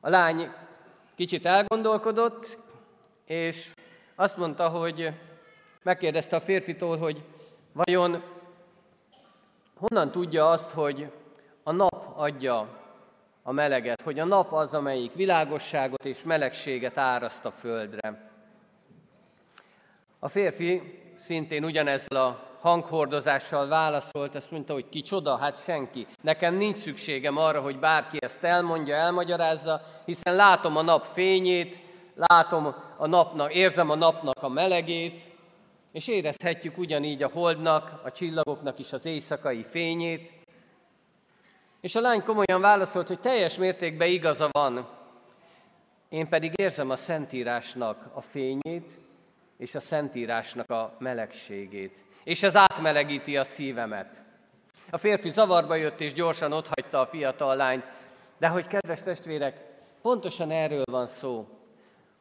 [0.01, 0.51] A lány
[1.15, 2.59] kicsit elgondolkodott,
[3.25, 3.75] és
[4.15, 5.13] azt mondta, hogy
[5.83, 7.25] megkérdezte a férfitól, hogy
[7.73, 8.23] vajon
[9.77, 11.13] honnan tudja azt, hogy
[11.63, 12.69] a nap adja
[13.43, 18.31] a meleget, hogy a nap az, amelyik világosságot és melegséget áraszt a földre.
[20.19, 26.07] A férfi szintén ugyanezzel a hanghordozással válaszolt, azt mondta, hogy ki csoda, hát senki.
[26.23, 31.79] Nekem nincs szükségem arra, hogy bárki ezt elmondja, elmagyarázza, hiszen látom a nap fényét,
[32.15, 35.29] látom a napnak, érzem a napnak a melegét,
[35.93, 40.33] és érezhetjük ugyanígy a holdnak, a csillagoknak is az éjszakai fényét.
[41.81, 44.89] És a lány komolyan válaszolt, hogy teljes mértékben igaza van,
[46.09, 48.99] én pedig érzem a Szentírásnak a fényét,
[49.59, 51.97] és a Szentírásnak a melegségét.
[52.25, 54.23] És ez átmelegíti a szívemet.
[54.91, 57.85] A férfi zavarba jött, és gyorsan otthagyta a fiatal lányt.
[58.39, 59.61] De hogy kedves testvérek,
[60.03, 61.47] pontosan erről van szó,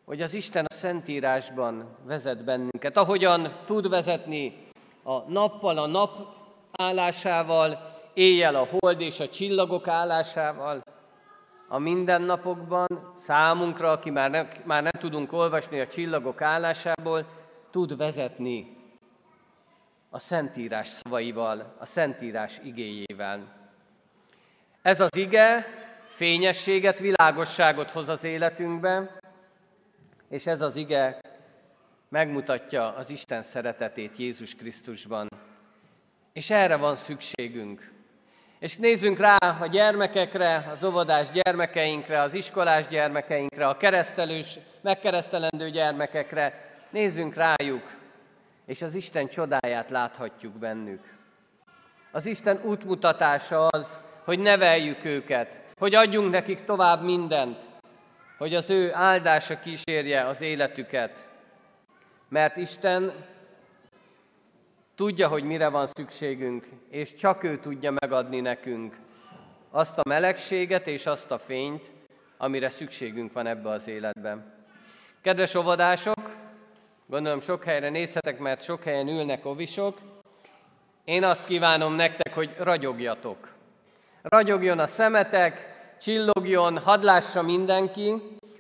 [0.06, 2.98] hogy az Isten a Szentírásban vezet bennünket.
[2.98, 4.68] Ahogyan tud vezetni
[5.04, 6.36] a nappal, a nap
[6.72, 10.82] állásával, éjjel a hold és a csillagok állásával,
[11.68, 17.26] a mindennapokban számunkra, aki már nem, már nem tudunk olvasni a csillagok állásából,
[17.70, 18.78] tud vezetni
[20.10, 23.56] a Szentírás szavaival, a Szentírás igéjével.
[24.82, 25.66] Ez az ige
[26.08, 29.18] fényességet, világosságot hoz az életünkbe,
[30.30, 31.20] és ez az ige
[32.10, 35.28] megmutatja az Isten szeretetét Jézus Krisztusban.
[36.34, 37.97] És erre van szükségünk.
[38.60, 46.66] És nézzünk rá a gyermekekre, az óvodás gyermekeinkre, az iskolás gyermekeinkre, a keresztelős, megkeresztelendő gyermekekre.
[46.90, 47.84] Nézzünk rájuk,
[48.66, 51.16] és az Isten csodáját láthatjuk bennük.
[52.12, 57.60] Az Isten útmutatása az, hogy neveljük őket, hogy adjunk nekik tovább mindent,
[58.38, 61.28] hogy az ő áldása kísérje az életüket.
[62.30, 63.14] Mert Isten
[64.98, 68.98] Tudja, hogy mire van szükségünk, és csak ő tudja megadni nekünk
[69.72, 71.92] azt a melegséget és azt a fényt,
[72.38, 74.54] amire szükségünk van ebbe az életben.
[75.22, 76.36] Kedves óvodások,
[77.08, 79.98] gondolom sok helyre nézhetek, mert sok helyen ülnek ovisok.
[81.06, 83.54] Én azt kívánom nektek, hogy ragyogjatok.
[84.22, 88.14] Ragyogjon a szemetek, csillogjon, hadd lássa mindenki,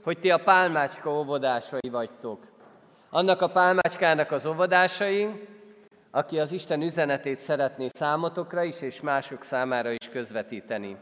[0.03, 2.43] hogy ti a pálmácska óvodásai vagytok.
[3.09, 5.47] Annak a pálmácskának az óvodásai,
[6.11, 10.97] aki az Isten üzenetét szeretné számotokra is, és mások számára is közvetíteni.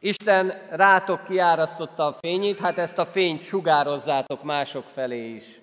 [0.00, 5.60] Isten rátok kiárasztotta a fényét, hát ezt a fényt sugározzátok mások felé is,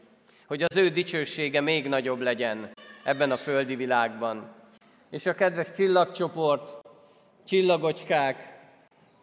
[0.48, 2.70] hogy az ő dicsősége még nagyobb legyen
[3.04, 4.52] ebben a földi világban.
[5.10, 6.78] És a kedves csillagcsoport,
[7.46, 8.60] csillagocskák,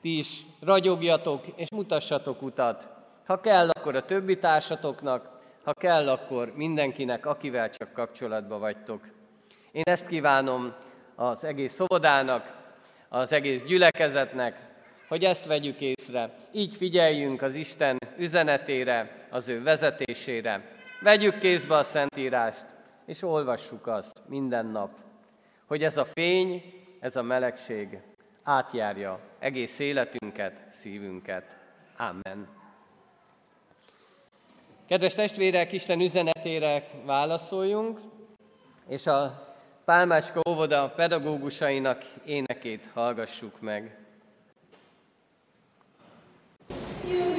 [0.01, 2.89] ti is ragyogjatok és mutassatok utat.
[3.27, 5.29] Ha kell, akkor a többi társatoknak,
[5.65, 9.01] ha kell, akkor mindenkinek, akivel csak kapcsolatban vagytok.
[9.77, 10.75] Én ezt kívánom
[11.15, 12.57] az egész szobodának,
[13.09, 14.61] az egész gyülekezetnek,
[15.09, 16.33] hogy ezt vegyük észre.
[16.53, 20.71] Így figyeljünk az Isten üzenetére, az ő vezetésére.
[21.03, 22.67] Vegyük kézbe a Szentírást,
[23.07, 24.91] és olvassuk azt minden nap,
[25.67, 26.63] hogy ez a fény,
[27.01, 27.99] ez a melegség
[28.43, 31.57] átjárja egész életünket, szívünket.
[31.97, 32.49] Amen.
[34.89, 38.01] Kedves testvérek, Isten üzenetére válaszoljunk,
[38.89, 39.46] és a
[39.87, 43.99] Pálmácska óvoda pedagógusainak énekét hallgassuk meg.
[47.09, 47.36] Meg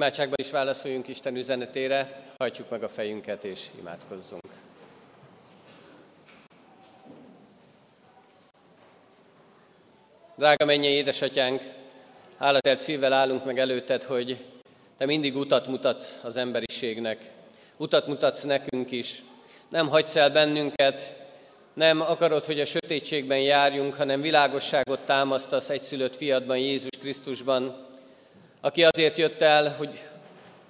[0.00, 4.42] Imádságban is válaszoljunk Isten üzenetére, hajtsuk meg a fejünket és imádkozzunk.
[10.36, 11.62] Drága mennyei édesatyánk,
[12.38, 14.44] hálatelt szívvel állunk meg előtted, hogy
[14.98, 17.30] te mindig utat mutatsz az emberiségnek.
[17.76, 19.22] Utat mutatsz nekünk is.
[19.68, 21.16] Nem hagysz el bennünket,
[21.74, 27.88] nem akarod, hogy a sötétségben járjunk, hanem világosságot támasztasz egyszülött fiadban, Jézus Krisztusban,
[28.60, 30.02] aki azért jött el, hogy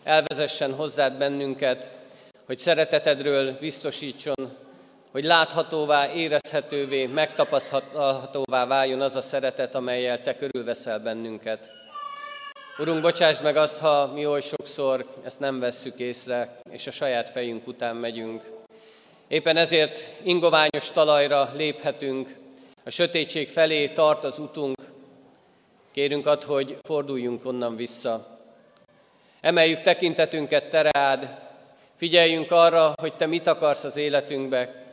[0.05, 1.89] elvezessen hozzád bennünket,
[2.47, 4.57] hogy szeretetedről biztosítson,
[5.11, 11.69] hogy láthatóvá, érezhetővé, megtapasztalhatóvá váljon az a szeretet, amelyel Te körülveszel bennünket.
[12.79, 17.31] Urunk, bocsáss meg azt, ha mi oly sokszor ezt nem vesszük észre, és a saját
[17.31, 18.43] fejünk után megyünk.
[19.29, 22.37] Éppen ezért ingoványos talajra léphetünk,
[22.85, 24.90] a sötétség felé tart az utunk,
[25.93, 28.39] Kérünk ad, hogy forduljunk onnan vissza.
[29.41, 31.39] Emeljük tekintetünket terád,
[31.97, 34.85] figyeljünk arra, hogy Te mit akarsz az életünkbe,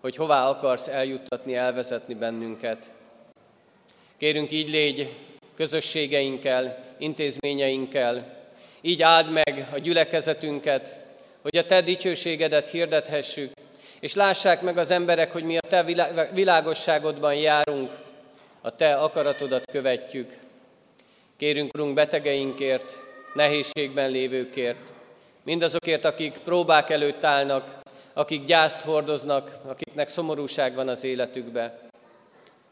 [0.00, 2.90] hogy hová akarsz eljuttatni, elvezetni bennünket.
[4.16, 5.14] Kérünk így légy
[5.56, 8.34] közösségeinkkel, intézményeinkkel,
[8.80, 10.98] így áld meg a gyülekezetünket,
[11.42, 13.52] hogy a Te dicsőségedet hirdethessük,
[14.00, 15.82] és lássák meg az emberek, hogy mi a Te
[16.32, 17.90] világosságodban járunk,
[18.66, 20.38] a Te akaratodat követjük.
[21.36, 22.96] Kérünk, Urunk, betegeinkért,
[23.34, 24.92] nehézségben lévőkért,
[25.42, 27.78] mindazokért, akik próbák előtt állnak,
[28.12, 31.78] akik gyászt hordoznak, akiknek szomorúság van az életükbe.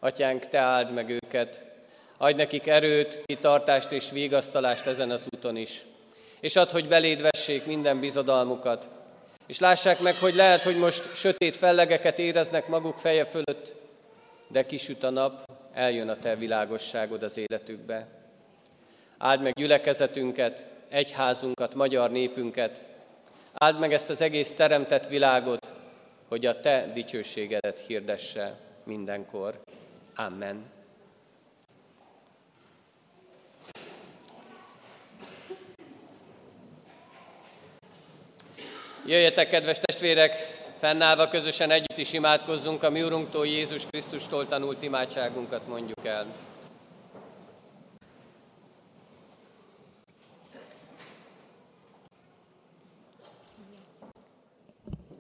[0.01, 1.65] Atyánk, Te áld meg őket,
[2.19, 5.83] adj nekik erőt, kitartást és vigasztalást ezen az úton is.
[6.41, 8.89] És add, hogy beléd vessék minden bizodalmukat.
[9.47, 13.73] És lássák meg, hogy lehet, hogy most sötét fellegeket éreznek maguk feje fölött,
[14.49, 18.07] de kisüt a nap, eljön a Te világosságod az életükbe.
[19.19, 22.81] Áld meg gyülekezetünket, egyházunkat, magyar népünket,
[23.53, 25.73] áld meg ezt az egész teremtett világot,
[26.29, 28.55] hogy a Te dicsőségedet hirdesse
[28.85, 29.61] mindenkor.
[30.15, 30.65] Amen.
[39.07, 45.67] Jöjjetek, kedves testvérek, Fennállva közösen együtt is imádkozzunk, a mi Urunktól, Jézus Krisztustól tanult imádságunkat
[45.69, 46.27] mondjuk el.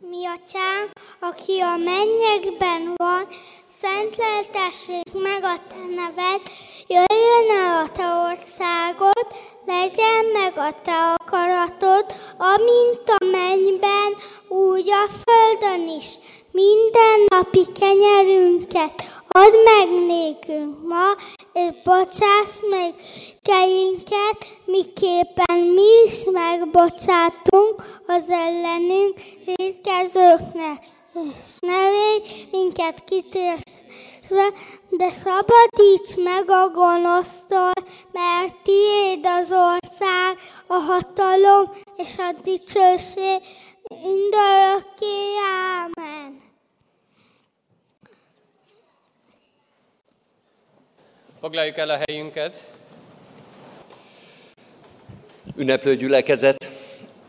[0.00, 0.90] Mi atyánk,
[1.20, 3.26] aki a mennyekben van,
[3.66, 6.42] szentleltessék meg a te neved,
[6.86, 12.06] jöjjön el a te országod, legyen meg a te akaratod,
[12.38, 14.14] amint a mennyben,
[14.48, 16.18] úgy a földön is.
[16.50, 21.06] Minden napi kenyerünket add meg nékünk ma,
[21.52, 22.94] és bocsáss meg
[23.42, 30.84] keinket, miképpen mi is megbocsátunk az ellenünk védkezőknek.
[31.14, 33.04] És ne védj minket
[34.24, 34.52] kitérszve,
[34.90, 37.72] de szabadíts meg a gonosztól,
[38.12, 43.42] mert tiéd az ország, a hatalom és a dicsőség
[43.88, 45.36] mindörökké.
[45.48, 46.42] Ámen.
[51.40, 52.62] Foglaljuk el a helyünket.
[55.56, 56.68] Ünneplő gyülekezet,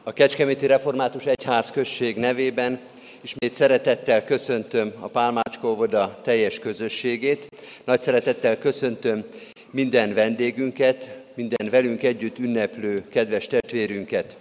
[0.03, 2.79] a Kecskeméti Református Egyház község nevében
[3.25, 7.47] Ismét szeretettel köszöntöm a Pálmácska óvoda teljes közösségét.
[7.83, 9.23] Nagy szeretettel köszöntöm
[9.71, 14.37] minden vendégünket, minden velünk együtt ünneplő kedves testvérünket.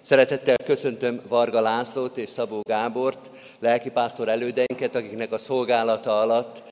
[0.00, 6.62] Szeretettel köszöntöm Varga Lászlót és Szabó Gábort, lelkipásztor elődeinket, akiknek a szolgálata alatt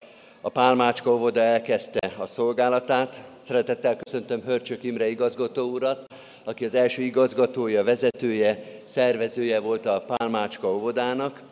[0.40, 3.20] a Pálmácska óvoda elkezdte a szolgálatát.
[3.38, 6.14] Szeretettel köszöntöm Hörcsök Imre igazgató urat,
[6.44, 11.42] aki az első igazgatója, vezetője, szervezője volt a Pálmácska óvodának.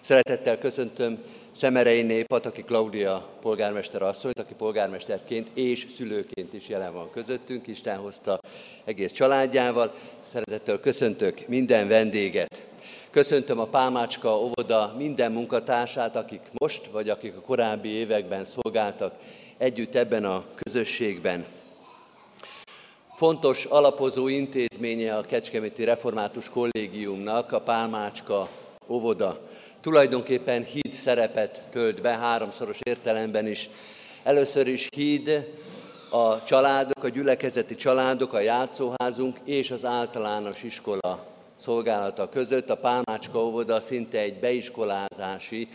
[0.00, 1.18] Szeretettel köszöntöm
[1.52, 7.96] Szemerei népat, aki Klaudia polgármester asszonyt, aki polgármesterként és szülőként is jelen van közöttünk, Isten
[7.96, 8.40] hozta
[8.84, 9.94] egész családjával.
[10.32, 12.62] Szeretettel köszöntök minden vendéget.
[13.10, 19.14] Köszöntöm a Pálmácska óvoda minden munkatársát, akik most, vagy akik a korábbi években szolgáltak
[19.60, 21.44] együtt ebben a közösségben.
[23.16, 28.48] Fontos alapozó intézménye a Kecskeméti Református Kollégiumnak a Pálmácska
[28.88, 29.40] óvoda.
[29.80, 33.68] Tulajdonképpen híd szerepet tölt be háromszoros értelemben is.
[34.22, 35.48] Először is híd
[36.10, 42.70] a családok, a gyülekezeti családok, a játszóházunk és az általános iskola szolgálata között.
[42.70, 45.68] A Pálmácska óvoda szinte egy beiskolázási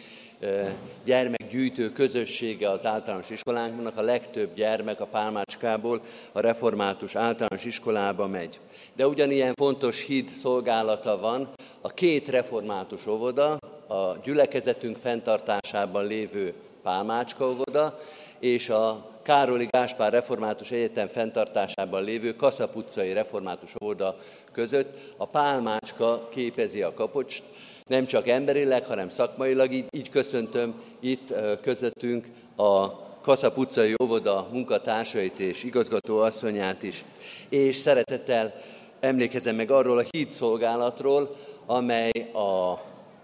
[1.04, 3.98] gyermekgyűjtő közössége az általános iskolánknak.
[3.98, 8.60] A legtöbb gyermek a Pálmácskából a református általános iskolába megy.
[8.96, 11.50] De ugyanilyen fontos híd szolgálata van
[11.82, 13.58] a két református óvoda,
[13.88, 18.00] a gyülekezetünk fenntartásában lévő Pálmácska óvoda,
[18.40, 24.16] és a Károli Gáspár Református Egyetem fenntartásában lévő Kaszap utcai Református óvoda
[24.52, 27.42] között a Pálmácska képezi a kapocs,
[27.90, 29.72] nem csak emberileg, hanem szakmailag.
[29.72, 37.06] Így, így köszöntöm itt közöttünk a Kaszap utcai óvoda munkatársait és igazgató asszonyát is.
[37.50, 38.54] És szeretettel
[39.00, 42.74] emlékezem meg arról a híd szolgálatról, amely a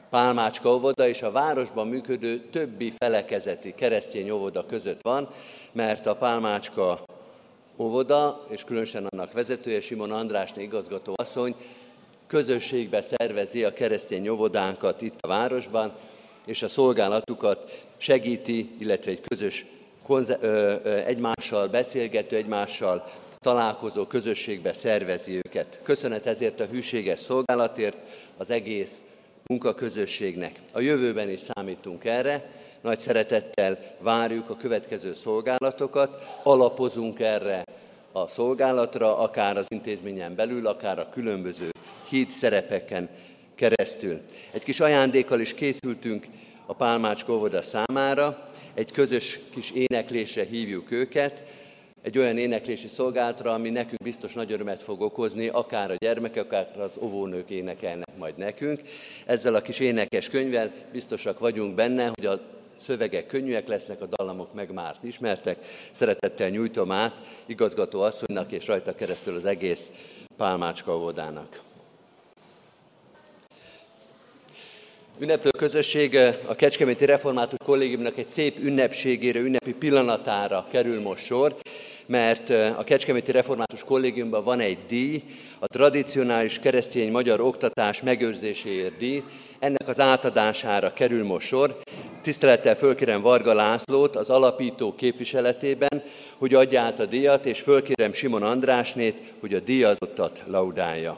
[0.10, 5.30] Pálmácska óvoda és a városban működő többi felekezeti keresztény óvoda között van,
[5.72, 7.04] mert a Pálmácska
[7.78, 11.56] óvoda, és különösen annak vezetője Simon Andrásné igazgató asszony
[12.32, 15.92] közösségbe szervezi a keresztény óvodánkat itt a városban,
[16.46, 19.66] és a szolgálatukat segíti, illetve egy közös
[21.06, 25.80] egymással beszélgető, egymással találkozó közösségbe szervezi őket.
[25.84, 27.98] Köszönet ezért a hűséges szolgálatért
[28.38, 29.02] az egész
[29.46, 30.60] munkaközösségnek.
[30.74, 32.52] A jövőben is számítunk erre,
[32.82, 37.64] nagy szeretettel várjuk a következő szolgálatokat, alapozunk erre
[38.12, 41.71] a szolgálatra, akár az intézményen belül, akár a különböző
[42.12, 43.10] híd szerepeken
[43.56, 44.22] keresztül.
[44.52, 46.26] Egy kis ajándékkal is készültünk
[46.66, 51.44] a Pálmács Óvoda számára, egy közös kis éneklésre hívjuk őket,
[52.02, 56.80] egy olyan éneklési szolgálatra, ami nekünk biztos nagy örömet fog okozni, akár a gyermekek, akár
[56.80, 58.82] az óvónők énekelnek majd nekünk.
[59.26, 62.40] Ezzel a kis énekes könyvvel biztosak vagyunk benne, hogy a
[62.76, 65.58] szövegek könnyűek lesznek, a dallamok meg már ismertek.
[65.92, 67.14] Szeretettel nyújtom át
[67.46, 69.92] igazgató asszonynak és rajta keresztül az egész
[70.38, 71.71] Pálmácska óvodának.
[75.22, 81.56] Ünneplő közösség a Kecskeméti Református Kollégiumnak egy szép ünnepségére, ünnepi pillanatára kerül most sor,
[82.06, 85.24] mert a Kecskeméti Református Kollégiumban van egy díj,
[85.60, 89.24] a tradicionális keresztény magyar oktatás megőrzéséért díj.
[89.60, 91.80] Ennek az átadására kerül most sor.
[92.22, 96.04] Tisztelettel fölkérem Varga Lászlót az alapító képviseletében,
[96.38, 101.18] hogy adja át a díjat, és fölkérem Simon Andrásnét, hogy a díjazottat laudálja.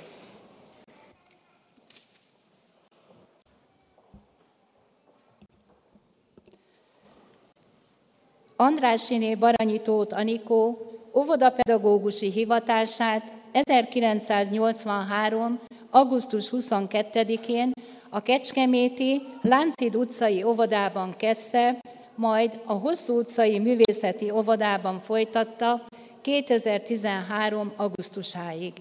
[8.55, 10.77] Andrásiné Baranyi Tóth Anikó
[11.15, 15.59] óvodapedagógusi hivatását 1983.
[15.89, 17.71] augusztus 22-én
[18.09, 21.79] a Kecskeméti Láncid utcai óvodában kezdte,
[22.15, 25.81] majd a Hosszú utcai művészeti óvodában folytatta
[26.21, 27.73] 2013.
[27.75, 28.73] augusztusáig.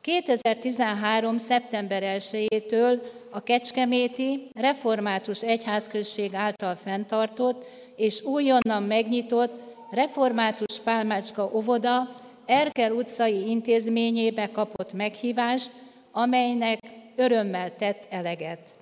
[0.00, 1.38] 2013.
[1.38, 7.64] szeptember 1-től a Kecskeméti Református Egyházközség által fenntartott
[7.96, 12.14] és újonnan megnyitott Református Pálmácska óvoda
[12.46, 15.72] Erkel utcai intézményébe kapott meghívást,
[16.12, 16.78] amelynek
[17.16, 18.74] örömmel tett eleget.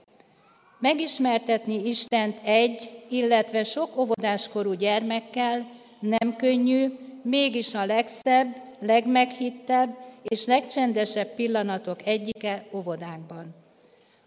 [0.79, 5.67] Megismertetni Istent egy, illetve sok óvodáskorú gyermekkel
[6.01, 6.87] nem könnyű,
[7.23, 13.55] mégis a legszebb, legmeghittebb és legcsendesebb pillanatok egyike óvodánkban.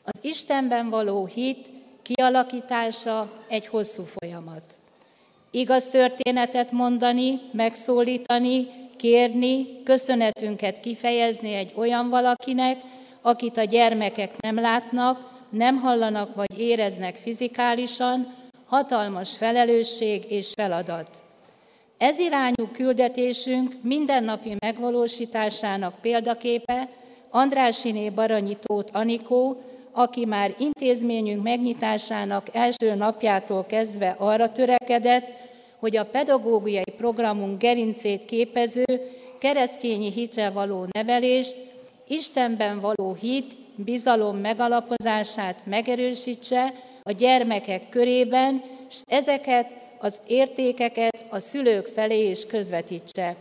[0.03, 1.67] Az Istenben való hit
[2.07, 4.63] kialakítása egy hosszú folyamat.
[5.51, 12.77] Igaz történetet mondani, megszólítani, kérni, köszönetünket kifejezni egy olyan valakinek,
[13.21, 18.35] akit a gyermekek nem látnak, nem hallanak vagy éreznek fizikálisan,
[18.65, 21.09] hatalmas felelősség és feladat.
[21.97, 26.89] Ez irányú küldetésünk mindennapi megvalósításának példaképe
[27.29, 29.61] Andrásiné Baranyi Tóth Anikó,
[29.97, 35.25] aki már intézményünk megnyitásának első napjától kezdve arra törekedett,
[35.79, 38.85] hogy a pedagógiai programunk gerincét képező
[39.39, 41.55] keresztényi hitre való nevelést,
[42.07, 46.73] Istenben való hit, bizalom megalapozását megerősítse
[47.03, 49.67] a gyermekek körében, és ezeket
[49.99, 53.35] az értékeket a szülők felé is közvetítse.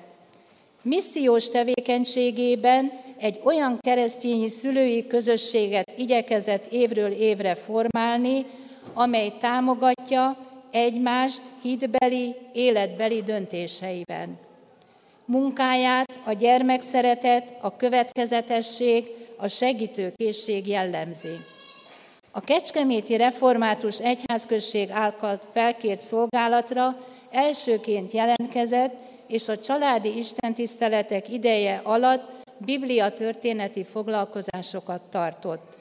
[0.82, 8.46] Missziós tevékenységében egy olyan keresztényi szülői közösséget igyekezett évről évre formálni,
[8.94, 10.36] amely támogatja
[10.70, 14.38] egymást hitbeli, életbeli döntéseiben.
[15.24, 19.04] Munkáját a gyermekszeretet, a következetesség,
[19.36, 21.36] a segítőkészség jellemzi.
[22.30, 26.96] A Kecskeméti Református Egyházközség által felkért szolgálatra
[27.30, 28.94] elsőként jelentkezett,
[29.26, 35.76] és a családi istentiszteletek ideje alatt Biblia történeti foglalkozásokat tartott.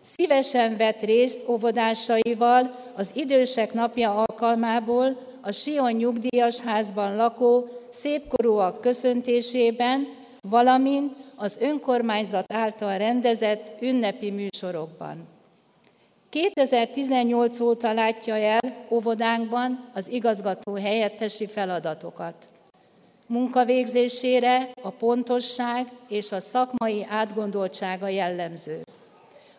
[0.00, 10.08] Szívesen vett részt óvodásaival az idősek napja alkalmából a Sion nyugdíjas házban lakó szépkorúak köszöntésében,
[10.40, 15.28] valamint az önkormányzat által rendezett ünnepi műsorokban.
[16.28, 22.34] 2018 óta látja el óvodánkban az igazgató helyettesi feladatokat.
[23.30, 28.82] Munkavégzésére a pontosság és a szakmai átgondoltsága jellemző.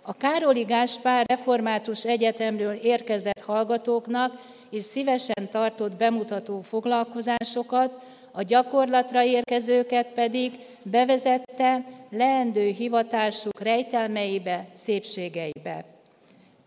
[0.01, 8.01] A Károli Gáspár Református Egyetemről érkezett hallgatóknak és szívesen tartott bemutató foglalkozásokat,
[8.31, 10.51] a gyakorlatra érkezőket pedig
[10.83, 15.85] bevezette leendő hivatásuk rejtelmeibe, szépségeibe.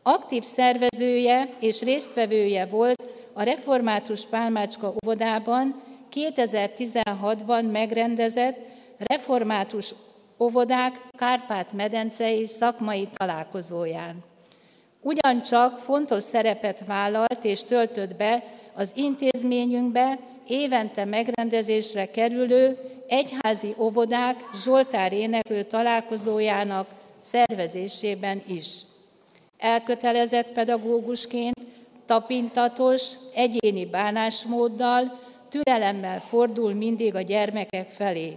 [0.03, 5.82] Aktív szervezője és résztvevője volt a Református Pálmácska óvodában
[6.14, 8.58] 2016-ban megrendezett
[8.98, 9.94] Református
[10.38, 14.24] óvodák Kárpát-medencei szakmai találkozóján.
[15.00, 18.42] Ugyancsak fontos szerepet vállalt és töltött be
[18.74, 26.88] az intézményünkbe évente megrendezésre kerülő egyházi óvodák Zsoltár éneklő találkozójának
[27.18, 28.66] szervezésében is.
[29.58, 31.60] Elkötelezett pedagógusként
[32.06, 35.20] tapintatos, egyéni bánásmóddal,
[35.53, 38.36] türelemmel fordul mindig a gyermekek felé.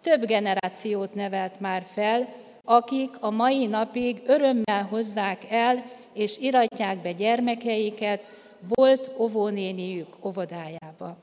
[0.00, 2.28] Több generációt nevelt már fel,
[2.64, 8.24] akik a mai napig örömmel hozzák el és iratják be gyermekeiket
[8.68, 11.16] volt óvónéniük óvodájába.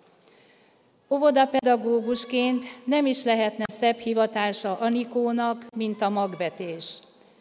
[1.09, 6.97] Óvodapedagógusként nem is lehetne szebb hivatása Anikónak, mint a magvetés.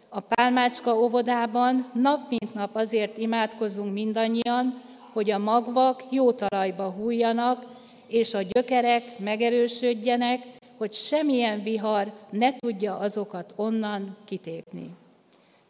[0.09, 4.83] A Pálmácska óvodában nap mint nap azért imádkozunk mindannyian,
[5.15, 7.65] hogy a magvak jó talajba hújjanak,
[8.07, 10.47] és a gyökerek megerősödjenek,
[10.77, 14.91] hogy semmilyen vihar ne tudja azokat onnan kitépni.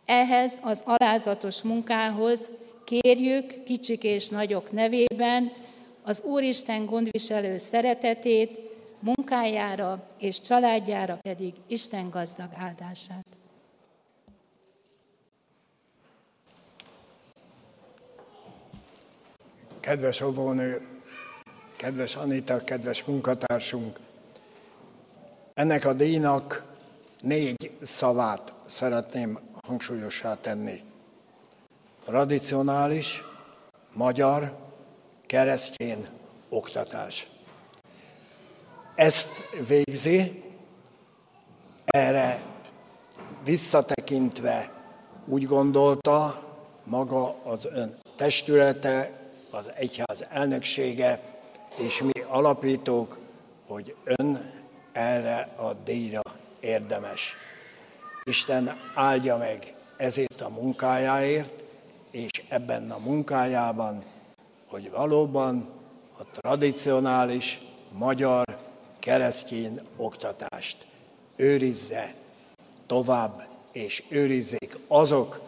[0.05, 2.49] Ehhez az alázatos munkához
[2.85, 5.53] kérjük kicsik és nagyok nevében
[6.03, 8.59] az Úristen gondviselő szeretetét,
[9.01, 13.27] munkájára és családjára pedig Isten gazdag áldását.
[19.85, 20.81] Kedves óvónő,
[21.77, 23.99] kedves Anita, kedves munkatársunk,
[25.55, 26.65] ennek a díjnak
[27.21, 30.83] négy szavát szeretném hangsúlyossá tenni.
[32.05, 33.23] Tradicionális,
[33.93, 34.57] magyar,
[35.27, 36.07] keresztjén
[36.49, 37.27] oktatás.
[38.95, 39.31] Ezt
[39.67, 40.43] végzi,
[41.85, 42.43] erre
[43.43, 44.71] visszatekintve
[45.27, 46.43] úgy gondolta
[46.85, 49.23] maga az ön testülete,
[49.55, 51.21] az egyház elnöksége,
[51.77, 53.19] és mi alapítók,
[53.67, 54.53] hogy ön
[54.93, 56.21] erre a díjra
[56.61, 57.33] érdemes.
[58.25, 61.63] Isten áldja meg ezért a munkájáért,
[62.11, 64.05] és ebben a munkájában,
[64.69, 65.69] hogy valóban
[66.19, 67.61] a tradicionális
[67.93, 68.45] magyar
[68.99, 70.87] keresztény oktatást
[71.37, 72.15] őrizze
[72.87, 75.41] tovább, és őrizzék azok,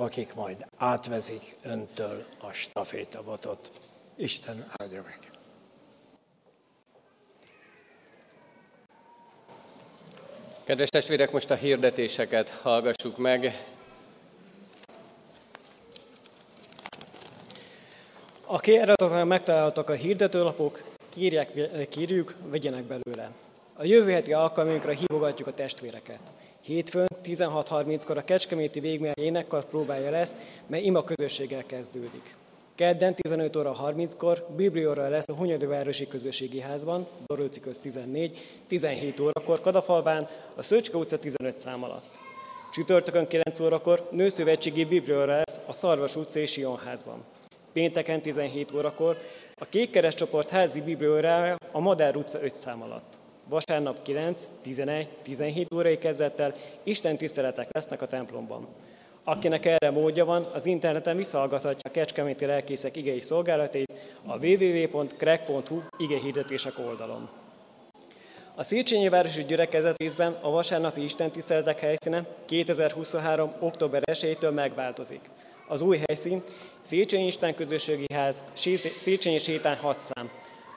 [0.00, 3.70] akik majd átvezik öntől a stafétabotot.
[4.16, 5.30] Isten áldja meg!
[10.64, 13.66] Kedves testvérek, most a hirdetéseket hallgassuk meg.
[18.44, 21.50] Aki eredetileg megtaláltak a hirdetőlapok, kírják,
[21.88, 23.30] kérjük, vegyenek belőle.
[23.74, 26.20] A jövő heti alkalmunkra hívogatjuk a testvéreket.
[26.68, 30.34] Hétfőn 16.30-kor a Kecskeméti Végmel énekkar próbálja lesz,
[30.66, 32.34] mely ima közösséggel kezdődik.
[32.74, 39.60] Kedden 15 óra 30-kor Biblióra lesz a Hunyadóvárosi Közösségi Házban, Dorőci köz 14, 17 órakor
[39.60, 42.18] Kadafalván, a Szöcske utca 15 szám alatt.
[42.72, 47.24] Csütörtökön 9 órakor Nőszövetségi Biblióra lesz a Szarvas utca és Sionházban.
[47.72, 49.16] Pénteken 17 órakor
[49.54, 53.17] a Kékkeres csoport házi bibliórája a Madár utca 5 szám alatt.
[53.48, 58.66] Vasárnap 9, 11, 17 órai kezdettel Isten tiszteletek lesznek a templomban.
[59.24, 63.92] Akinek erre módja van, az interneten visszahallgathatja a Kecskeméti Lelkészek igei szolgálatét
[64.26, 67.28] a www.crack.hu igehirdetések oldalon.
[68.54, 73.52] A Széchenyi Városi Gyülekezet részben a vasárnapi istentiszteletek helyszíne 2023.
[73.58, 75.30] október 1-től megváltozik.
[75.68, 76.42] Az új helyszín
[76.80, 78.42] Széchenyi Isten Közösségi Ház,
[78.96, 80.30] Széchenyi Sétán 6 szám.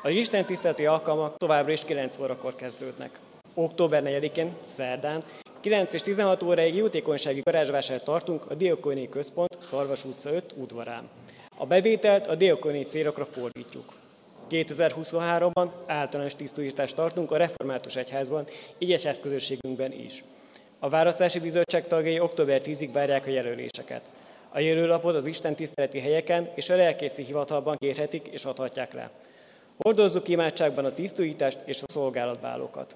[0.04, 3.20] Az Isten tiszteleti alkalmak továbbra is 9 órakor kezdődnek.
[3.54, 5.24] Október 4-én, szerdán,
[5.60, 11.10] 9 és 16 óráig jótékonysági garázsvásárt tartunk a Diakoni Központ, Szarvas utca 5 udvarán.
[11.58, 13.94] A bevételt a diakoni célokra fordítjuk.
[14.52, 18.46] 2023-ban általános tisztújítást tartunk a Református Egyházban,
[18.78, 20.24] így egyház közösségünkben is.
[20.80, 24.02] A választási bizottság tagjai október 10-ig várják a jelöléseket.
[24.50, 29.12] A jelölapot az Isten tiszteleti helyeken és a lelkészi hivatalban kérhetik és adhatják le.
[29.82, 32.96] Hordozzuk imádságban a tisztújítást és a szolgálatbálókat.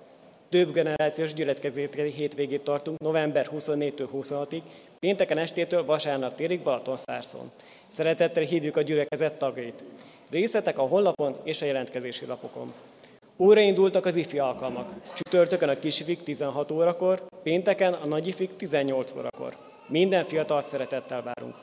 [0.50, 4.62] Több generációs gyülekezeti hétvégét tartunk november 24-től 26-ig,
[5.00, 7.52] pénteken estétől vasárnap télig Balatonszárszon.
[7.88, 9.84] Szeretettel hívjuk a gyülekezet tagjait.
[10.30, 12.74] Részletek a honlapon és a jelentkezési lapokon.
[13.38, 14.94] Óra indultak az ifi alkalmak.
[15.14, 19.58] Csütörtökön a kisifik 16 órakor, pénteken a nagyifik 18 órakor.
[19.88, 21.56] Minden fiatal szeretettel várunk.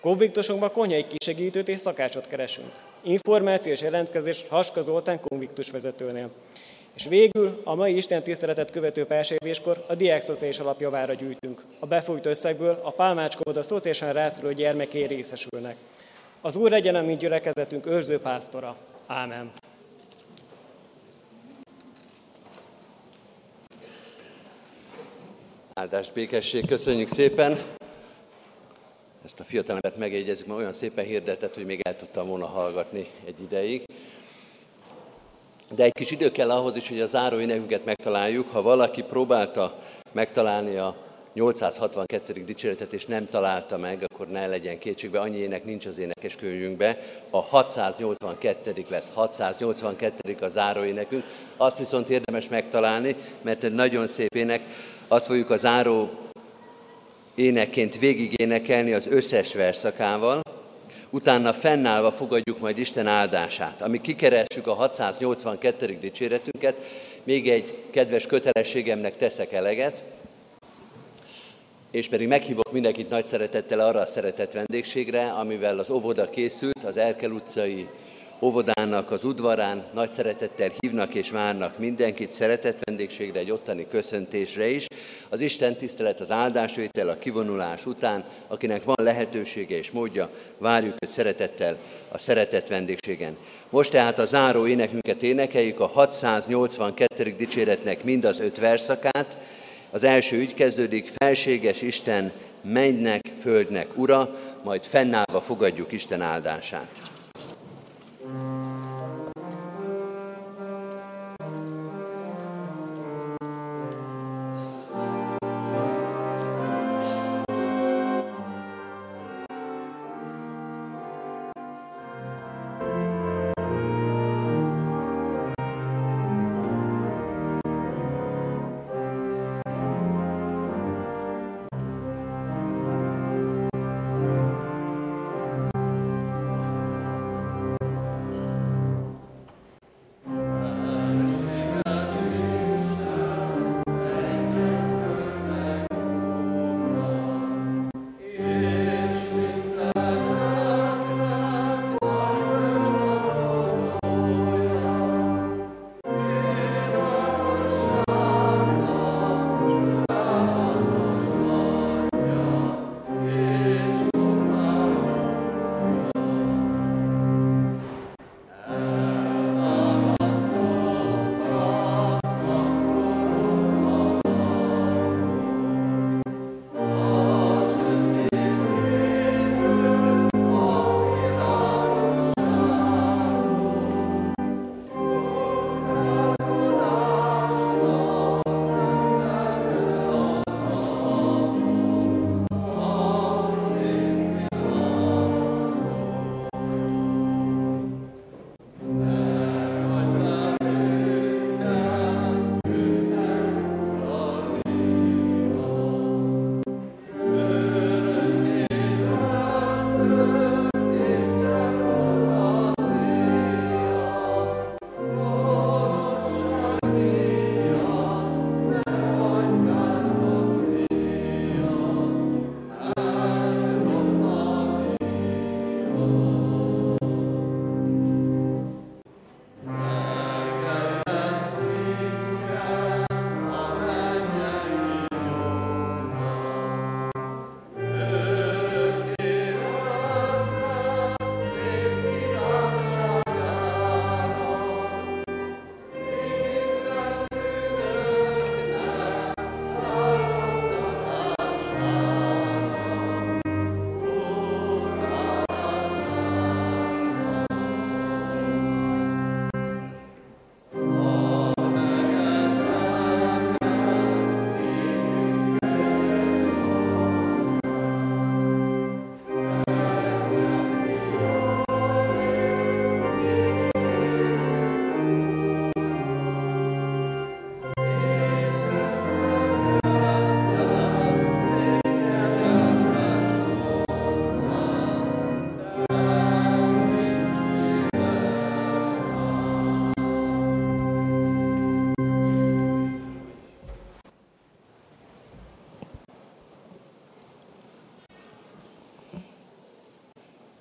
[0.00, 2.87] Konviktusunkban konyhai kisegítőt és szakácsot keresünk.
[3.02, 6.30] Információ és jelentkezés Haska Zoltán konviktus vezetőnél.
[6.94, 11.62] És végül a mai Isten tiszteletet követő pársévéskor a Diák Szociális Alapjavára gyűjtünk.
[11.78, 15.76] A befújt összegből a Pálmácska a szociálisan rászoruló gyermeké részesülnek.
[16.40, 18.76] Az Úr legyen a mi gyülekezetünk őrző pásztora.
[19.06, 19.52] Ámen.
[25.74, 27.77] Áldás, békesség, köszönjük szépen!
[29.28, 33.42] Ezt a fiatalembert megjegyezzük, mert olyan szépen hirdetett, hogy még el tudtam volna hallgatni egy
[33.42, 33.84] ideig.
[35.70, 38.48] De egy kis idő kell ahhoz is, hogy a záró énekünket megtaláljuk.
[38.50, 39.78] Ha valaki próbálta
[40.12, 40.96] megtalálni a
[41.34, 42.44] 862.
[42.44, 46.96] dicséretet, és nem találta meg, akkor ne legyen kétségbe, annyi ének nincs az énekeskönyvünkben.
[47.30, 48.84] A 682.
[48.88, 50.36] lesz, 682.
[50.40, 51.24] a záró énekünk.
[51.56, 54.62] Azt viszont érdemes megtalálni, mert egy nagyon szép ének.
[55.08, 56.10] Azt fogjuk a záró
[57.38, 60.40] énekként végigénekelni az összes verszakával,
[61.10, 63.82] utána fennállva fogadjuk majd Isten áldását.
[63.82, 65.98] Amíg kikeressük a 682.
[66.00, 66.76] dicséretünket,
[67.22, 70.02] még egy kedves kötelességemnek teszek eleget,
[71.90, 76.96] és pedig meghívok mindenkit nagy szeretettel arra a szeretett vendégségre, amivel az óvoda készült, az
[76.96, 77.86] Erkel utcai
[78.40, 84.86] óvodának az udvarán nagy szeretettel hívnak és várnak mindenkit szeretett vendégségre, egy ottani köszöntésre is.
[85.28, 91.10] Az Isten tisztelet, az áldásvétel, a kivonulás után, akinek van lehetősége és módja, várjuk őt
[91.10, 91.76] szeretettel
[92.08, 93.36] a szeretett vendégségen.
[93.70, 97.34] Most tehát a záró énekünket énekeljük, a 682.
[97.36, 99.36] dicséretnek mind az öt verszakát.
[99.90, 102.32] Az első ügy kezdődik, felséges Isten,
[102.62, 107.07] mennynek, földnek ura, majd fennállva fogadjuk Isten áldását.
[108.30, 108.77] Thank you.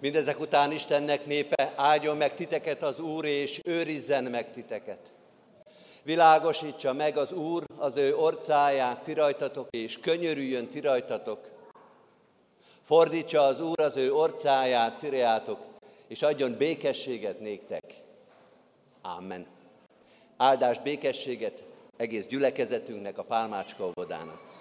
[0.08, 5.00] Mindezek után Istennek népe, áldjon meg titeket az Úr, és őrizzen meg titeket.
[6.04, 11.40] Világosítsa meg az Úr az ő orcáját ti rajtatok, és könyörüljön ti rajtatok.
[12.84, 15.60] Fordítsa az Úr az ő orcáját ti reátok,
[16.08, 17.84] és adjon békességet néktek.
[19.02, 19.46] Amen.
[20.38, 21.64] Áldás békességet
[21.98, 24.57] egész gyülekezetünknek, a Pálmácska óvodának.